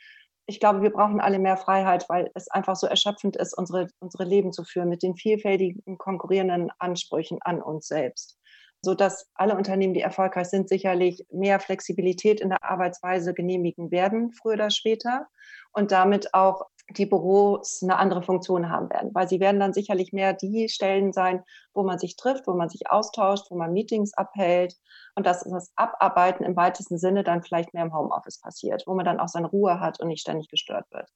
Ich 0.45 0.59
glaube, 0.59 0.81
wir 0.81 0.91
brauchen 0.91 1.21
alle 1.21 1.39
mehr 1.39 1.57
Freiheit, 1.57 2.05
weil 2.09 2.29
es 2.35 2.49
einfach 2.49 2.75
so 2.75 2.87
erschöpfend 2.87 3.37
ist, 3.37 3.57
unsere, 3.57 3.87
unsere 3.99 4.25
Leben 4.25 4.51
zu 4.51 4.63
führen 4.63 4.89
mit 4.89 5.03
den 5.03 5.15
vielfältigen 5.15 5.97
konkurrierenden 5.97 6.69
Ansprüchen 6.79 7.39
an 7.41 7.61
uns 7.61 7.87
selbst 7.87 8.37
sodass 8.85 9.29
alle 9.33 9.55
Unternehmen, 9.55 9.93
die 9.93 10.01
erfolgreich 10.01 10.47
sind, 10.47 10.67
sicherlich 10.67 11.25
mehr 11.31 11.59
Flexibilität 11.59 12.41
in 12.41 12.49
der 12.49 12.63
Arbeitsweise 12.63 13.33
genehmigen 13.33 13.91
werden, 13.91 14.33
früher 14.33 14.55
oder 14.55 14.69
später, 14.69 15.27
und 15.71 15.91
damit 15.91 16.33
auch 16.33 16.65
die 16.89 17.05
Büros 17.05 17.81
eine 17.81 17.97
andere 17.97 18.21
Funktion 18.21 18.69
haben 18.69 18.89
werden, 18.89 19.11
weil 19.13 19.29
sie 19.29 19.39
werden 19.39 19.59
dann 19.59 19.73
sicherlich 19.73 20.11
mehr 20.11 20.33
die 20.33 20.67
Stellen 20.67 21.13
sein, 21.13 21.43
wo 21.73 21.83
man 21.83 21.97
sich 21.97 22.17
trifft, 22.17 22.45
wo 22.45 22.53
man 22.53 22.67
sich 22.69 22.91
austauscht, 22.91 23.45
wo 23.49 23.55
man 23.55 23.71
Meetings 23.71 24.13
abhält 24.13 24.75
und 25.15 25.25
dass 25.25 25.43
das 25.43 25.71
Abarbeiten 25.75 26.43
im 26.43 26.55
weitesten 26.55 26.97
Sinne 26.97 27.23
dann 27.23 27.43
vielleicht 27.43 27.73
mehr 27.73 27.83
im 27.83 27.93
Homeoffice 27.93 28.39
passiert, 28.39 28.83
wo 28.87 28.95
man 28.95 29.05
dann 29.05 29.19
auch 29.19 29.27
seine 29.27 29.47
Ruhe 29.47 29.79
hat 29.79 29.99
und 29.99 30.07
nicht 30.07 30.21
ständig 30.21 30.49
gestört 30.49 30.85
wird. 30.91 31.09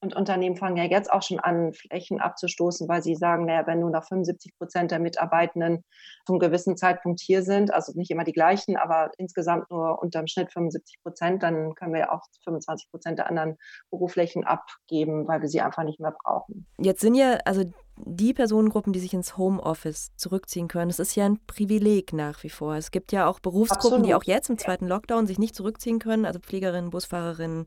Und 0.00 0.16
Unternehmen 0.16 0.56
fangen 0.56 0.76
ja 0.76 0.84
jetzt 0.84 1.12
auch 1.12 1.22
schon 1.22 1.38
an, 1.38 1.72
Flächen 1.72 2.20
abzustoßen, 2.20 2.88
weil 2.88 3.02
sie 3.02 3.14
sagen, 3.14 3.44
naja, 3.46 3.66
wenn 3.66 3.80
nur 3.80 3.90
noch 3.90 4.04
75 4.04 4.56
Prozent 4.58 4.90
der 4.90 4.98
Mitarbeitenden 4.98 5.84
zum 6.26 6.38
gewissen 6.38 6.76
Zeitpunkt 6.76 7.20
hier 7.20 7.42
sind, 7.42 7.72
also 7.72 7.92
nicht 7.94 8.10
immer 8.10 8.24
die 8.24 8.32
gleichen, 8.32 8.76
aber 8.76 9.10
insgesamt 9.18 9.70
nur 9.70 10.02
unterm 10.02 10.26
Schnitt 10.26 10.52
75 10.52 11.02
Prozent, 11.02 11.42
dann 11.42 11.74
können 11.74 11.94
wir 11.94 12.12
auch 12.12 12.22
25 12.44 12.90
Prozent 12.90 13.18
der 13.18 13.28
anderen 13.28 13.58
Büroflächen 13.90 14.44
abgeben, 14.44 15.28
weil 15.28 15.40
wir 15.40 15.48
sie 15.48 15.60
einfach 15.60 15.84
nicht 15.84 16.00
mehr 16.00 16.14
brauchen. 16.24 16.66
Jetzt 16.78 17.00
sind 17.00 17.14
ja, 17.14 17.38
also 17.44 17.64
die 18.04 18.34
Personengruppen, 18.34 18.92
die 18.92 19.00
sich 19.00 19.14
ins 19.14 19.36
Homeoffice 19.36 20.12
zurückziehen 20.16 20.68
können, 20.68 20.88
das 20.88 20.98
ist 20.98 21.14
ja 21.14 21.24
ein 21.24 21.38
Privileg 21.46 22.12
nach 22.12 22.42
wie 22.42 22.50
vor. 22.50 22.74
Es 22.74 22.90
gibt 22.90 23.12
ja 23.12 23.26
auch 23.26 23.40
Berufsgruppen, 23.40 24.00
Absolut. 24.00 24.06
die 24.06 24.14
auch 24.14 24.24
jetzt 24.24 24.50
im 24.50 24.58
zweiten 24.58 24.86
Lockdown 24.86 25.26
sich 25.26 25.38
nicht 25.38 25.54
zurückziehen 25.54 25.98
können, 25.98 26.24
also 26.24 26.40
Pflegerinnen, 26.40 26.90
Busfahrerinnen, 26.90 27.66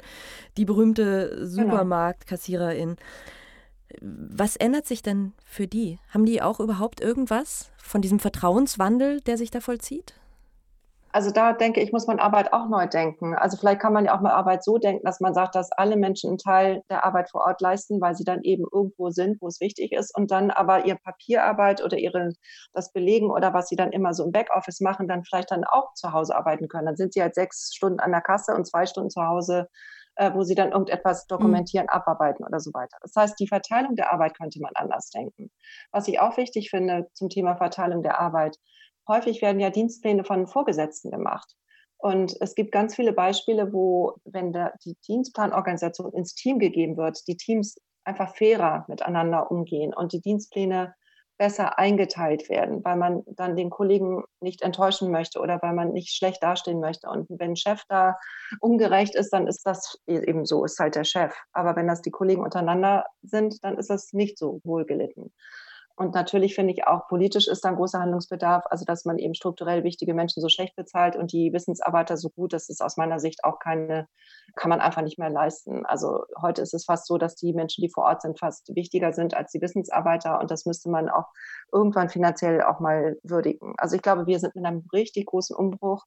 die 0.58 0.66
berühmte 0.66 1.30
genau. 1.30 1.46
Supermarktkassiererin. 1.46 2.98
Was 4.02 4.56
ändert 4.56 4.88
sich 4.88 5.02
denn 5.02 5.34
für 5.46 5.68
die? 5.68 6.00
Haben 6.10 6.26
die 6.26 6.42
auch 6.42 6.60
überhaupt 6.60 7.02
irgendwas 7.02 7.72
von 7.78 8.02
diesem 8.02 8.20
Vertrauenswandel, 8.20 9.22
der 9.22 9.38
sich 9.38 9.52
da 9.52 9.62
vollzieht? 9.62 10.16
Also 11.16 11.32
da 11.32 11.54
denke 11.54 11.80
ich, 11.80 11.94
muss 11.94 12.08
man 12.08 12.20
Arbeit 12.20 12.52
auch 12.52 12.68
neu 12.68 12.88
denken. 12.88 13.36
Also 13.36 13.56
vielleicht 13.56 13.80
kann 13.80 13.94
man 13.94 14.04
ja 14.04 14.18
auch 14.18 14.20
mal 14.20 14.34
Arbeit 14.34 14.66
so 14.66 14.78
denken, 14.78 15.06
dass 15.06 15.22
man 15.22 15.34
sagt, 15.34 15.56
dass 15.56 15.72
alle 15.72 15.96
Menschen 15.96 16.32
einen 16.32 16.38
Teil 16.38 16.84
der 16.90 17.06
Arbeit 17.06 17.30
vor 17.30 17.46
Ort 17.46 17.62
leisten, 17.62 18.02
weil 18.02 18.16
sie 18.16 18.26
dann 18.26 18.42
eben 18.44 18.66
irgendwo 18.70 19.12
sind, 19.12 19.42
wo 19.42 19.48
es 19.48 19.62
wichtig 19.62 19.94
ist 19.94 20.14
und 20.14 20.30
dann 20.30 20.52
aber 20.52 20.86
ihre 20.86 20.98
Papierarbeit 20.98 21.82
oder 21.82 21.98
ihre, 21.98 22.34
das 22.74 22.92
Belegen 22.92 23.32
oder 23.32 23.54
was 23.54 23.70
sie 23.70 23.78
dann 23.78 23.94
immer 23.94 24.14
so 24.14 24.26
im 24.26 24.34
Backoffice 24.34 24.82
machen, 24.82 25.08
dann 25.08 25.24
vielleicht 25.24 25.52
dann 25.52 25.64
auch 25.64 25.94
zu 25.94 26.12
Hause 26.12 26.36
arbeiten 26.36 26.68
können. 26.68 26.88
Dann 26.88 26.98
sind 26.98 27.14
sie 27.14 27.22
halt 27.22 27.34
sechs 27.34 27.72
Stunden 27.74 28.02
an 28.02 28.12
der 28.12 28.20
Kasse 28.20 28.54
und 28.54 28.68
zwei 28.68 28.86
Stunden 28.86 29.10
zu 29.10 29.22
Hause 29.22 29.70
äh, 30.18 30.34
wo 30.34 30.44
sie 30.44 30.56
dann 30.56 30.72
irgendetwas 30.72 31.24
mhm. 31.24 31.36
dokumentieren, 31.36 31.86
mhm. 31.86 31.98
abarbeiten 31.98 32.46
oder 32.46 32.60
so 32.60 32.72
weiter. 32.74 32.98
Das 33.02 33.14
heißt, 33.16 33.40
die 33.40 33.48
Verteilung 33.48 33.96
der 33.96 34.12
Arbeit 34.12 34.38
könnte 34.38 34.60
man 34.62 34.72
anders 34.76 35.10
denken. 35.10 35.52
Was 35.92 36.08
ich 36.08 36.20
auch 36.20 36.38
wichtig 36.38 36.70
finde 36.70 37.08
zum 37.14 37.30
Thema 37.30 37.56
Verteilung 37.56 38.02
der 38.02 38.20
Arbeit, 38.20 38.58
häufig 39.08 39.42
werden 39.42 39.60
ja 39.60 39.70
Dienstpläne 39.70 40.24
von 40.24 40.48
Vorgesetzten 40.48 41.12
gemacht. 41.12 41.56
Und 41.98 42.36
es 42.42 42.56
gibt 42.56 42.72
ganz 42.72 42.96
viele 42.96 43.14
Beispiele, 43.14 43.74
wo, 43.74 44.16
wenn 44.26 44.52
die 44.84 44.96
Dienstplanorganisation 45.08 46.14
ins 46.14 46.36
Team 46.36 46.60
gegeben 46.60 46.98
wird, 46.98 47.28
die 47.28 47.38
Teams 47.38 47.78
einfach 48.04 48.36
fairer 48.36 48.86
miteinander 48.88 49.50
umgehen 49.50 49.94
und 49.94 50.14
die 50.14 50.22
Dienstpläne 50.22 50.94
besser 51.38 51.78
eingeteilt 51.78 52.48
werden, 52.50 52.84
weil 52.86 52.96
man 52.96 53.24
dann 53.26 53.56
den 53.56 53.70
Kollegen 53.70 54.24
nicht 54.40 54.62
enttäuschen 54.62 55.12
möchte 55.12 55.40
oder 55.40 55.62
weil 55.62 55.74
man 55.74 55.92
nicht 55.92 56.16
schlecht 56.16 56.42
dastehen 56.42 56.80
möchte. 56.80 57.10
Und 57.10 57.28
wenn 57.30 57.52
ein 57.52 57.56
Chef 57.58 57.82
da 57.90 58.18
ungerecht 58.62 59.16
ist, 59.16 59.32
dann 59.32 59.48
ist 59.48 59.64
das 59.66 59.98
eben 60.08 60.46
so, 60.46 60.64
ist 60.64 60.80
halt 60.80 60.96
der 60.96 61.04
Chef. 61.04 61.36
Aber 61.52 61.76
wenn 61.76 61.88
das 61.88 62.02
die 62.02 62.12
Kollegen 62.12 62.42
untereinander 62.42 63.06
sind, 63.22 63.64
dann 63.64 63.78
ist 63.78 63.90
das 63.90 64.14
nicht 64.14 64.38
so 64.38 64.62
wohlgelitten. 64.64 65.34
Und 65.98 66.14
natürlich 66.14 66.56
finde 66.56 66.74
ich 66.74 66.86
auch 66.86 67.08
politisch 67.08 67.48
ist 67.48 67.64
da 67.64 67.70
ein 67.70 67.78
großer 67.78 68.02
Handlungsbedarf, 68.02 68.66
also 68.70 68.84
dass 68.84 69.06
man 69.06 69.18
eben 69.18 69.34
strukturell 69.34 69.86
wichtige 69.86 70.14
Menschen 70.14 70.42
so 70.42 70.50
schlecht 70.50 70.76
bezahlt 70.76 71.16
und 71.16 71.32
die 71.32 71.54
Wissensarbeiter 71.54 72.18
so 72.18 72.30
gut, 72.30 72.52
das 72.52 72.68
ist 72.68 72.82
aus 72.82 72.98
meiner 72.98 73.18
Sicht 73.18 73.46
auch 73.46 73.60
keine, 73.60 74.10
kann 74.56 74.70
man 74.70 74.82
einfach 74.82 75.04
nicht 75.04 75.18
mehr 75.18 75.30
leisten. 75.30 75.86
Also 75.86 76.26
heute 76.42 76.62
ist 76.62 76.74
es 76.74 76.84
fast 76.84 77.08
so, 77.08 77.18
dass 77.18 77.36
die 77.36 77.54
Menschen, 77.54 77.82
die 77.82 77.90
vor 77.90 78.04
Ort 78.04 78.22
sind, 78.22 78.38
fast 78.38 78.76
wichtiger 78.76 79.14
sind 79.14 79.36
als 79.36 79.52
die 79.54 79.62
Wissensarbeiter 79.62 80.42
und 80.42 80.52
das 80.52 80.66
müsste 80.66 80.90
man 80.90 81.08
auch 81.08 81.30
irgendwann 81.72 82.10
finanziell 82.10 82.62
auch 82.62 82.82
mal 82.82 83.18
würdigen. 83.24 83.74
Also 83.78 83.96
ich 83.96 84.02
glaube, 84.02 84.28
wir 84.28 84.40
sind 84.40 84.54
mit 84.56 84.66
einem 84.66 84.86
richtig 84.92 85.28
großen 85.28 85.56
Umbruch 85.56 86.04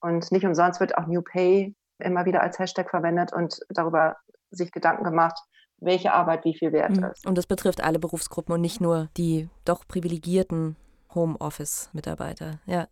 und 0.00 0.30
nicht 0.32 0.44
umsonst 0.44 0.80
wird 0.80 0.98
auch 0.98 1.06
New 1.06 1.22
Pay 1.22 1.74
immer 1.98 2.26
wieder 2.26 2.42
als 2.42 2.58
Hashtag 2.58 2.90
verwendet 2.90 3.32
und 3.32 3.58
darüber 3.70 4.16
sich 4.50 4.70
Gedanken 4.70 5.04
gemacht, 5.04 5.38
welche 5.84 6.12
Arbeit 6.12 6.44
wie 6.44 6.54
viel 6.54 6.72
wert 6.72 6.96
mhm. 6.96 7.04
ist. 7.04 7.26
Und 7.26 7.38
das 7.38 7.46
betrifft 7.46 7.82
alle 7.82 7.98
Berufsgruppen 7.98 8.54
und 8.54 8.60
nicht 8.60 8.80
nur 8.80 9.08
die 9.16 9.48
doch 9.64 9.86
privilegierten 9.86 10.76
Homeoffice-Mitarbeiter. 11.14 12.58
Ja. 12.66 12.88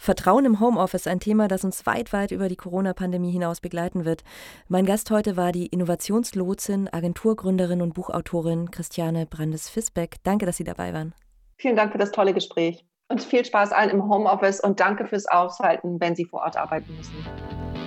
Vertrauen 0.00 0.44
im 0.44 0.60
Homeoffice, 0.60 1.08
ein 1.08 1.18
Thema, 1.18 1.48
das 1.48 1.64
uns 1.64 1.84
weit, 1.84 2.12
weit 2.12 2.30
über 2.30 2.48
die 2.48 2.56
Corona-Pandemie 2.56 3.32
hinaus 3.32 3.60
begleiten 3.60 4.04
wird. 4.04 4.22
Mein 4.68 4.86
Gast 4.86 5.10
heute 5.10 5.36
war 5.36 5.50
die 5.50 5.66
Innovationslotsin, 5.66 6.88
Agenturgründerin 6.92 7.82
und 7.82 7.94
Buchautorin 7.94 8.70
Christiane 8.70 9.26
Brandes-Fisbeck. 9.26 10.16
Danke, 10.22 10.46
dass 10.46 10.56
Sie 10.56 10.64
dabei 10.64 10.94
waren. 10.94 11.14
Vielen 11.56 11.74
Dank 11.74 11.90
für 11.90 11.98
das 11.98 12.12
tolle 12.12 12.32
Gespräch. 12.32 12.84
Und 13.08 13.22
viel 13.22 13.44
Spaß 13.44 13.72
allen 13.72 13.90
im 13.90 14.08
Homeoffice 14.08 14.60
und 14.60 14.78
danke 14.78 15.06
fürs 15.06 15.26
Aushalten, 15.26 15.98
wenn 16.00 16.14
Sie 16.14 16.26
vor 16.26 16.42
Ort 16.42 16.56
arbeiten 16.56 16.94
müssen. 16.94 17.77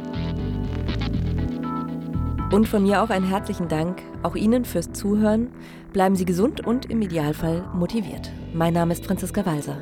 Und 2.51 2.67
von 2.67 2.83
mir 2.83 3.01
auch 3.01 3.09
einen 3.09 3.25
herzlichen 3.25 3.67
Dank, 3.69 4.01
auch 4.23 4.35
Ihnen 4.35 4.65
fürs 4.65 4.91
Zuhören. 4.91 5.53
Bleiben 5.93 6.17
Sie 6.17 6.25
gesund 6.25 6.67
und 6.67 6.91
im 6.91 7.01
Idealfall 7.01 7.63
motiviert. 7.73 8.29
Mein 8.53 8.73
Name 8.73 8.91
ist 8.93 9.05
Franziska 9.05 9.45
Walser. 9.45 9.77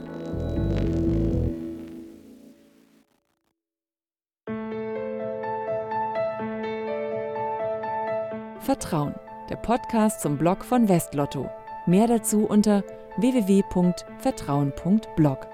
Vertrauen, 8.59 9.15
der 9.49 9.55
Podcast 9.55 10.21
zum 10.21 10.37
Blog 10.37 10.63
von 10.63 10.87
Westlotto. 10.87 11.49
Mehr 11.87 12.05
dazu 12.05 12.45
unter 12.45 12.83
www.vertrauen.blog. 13.17 15.47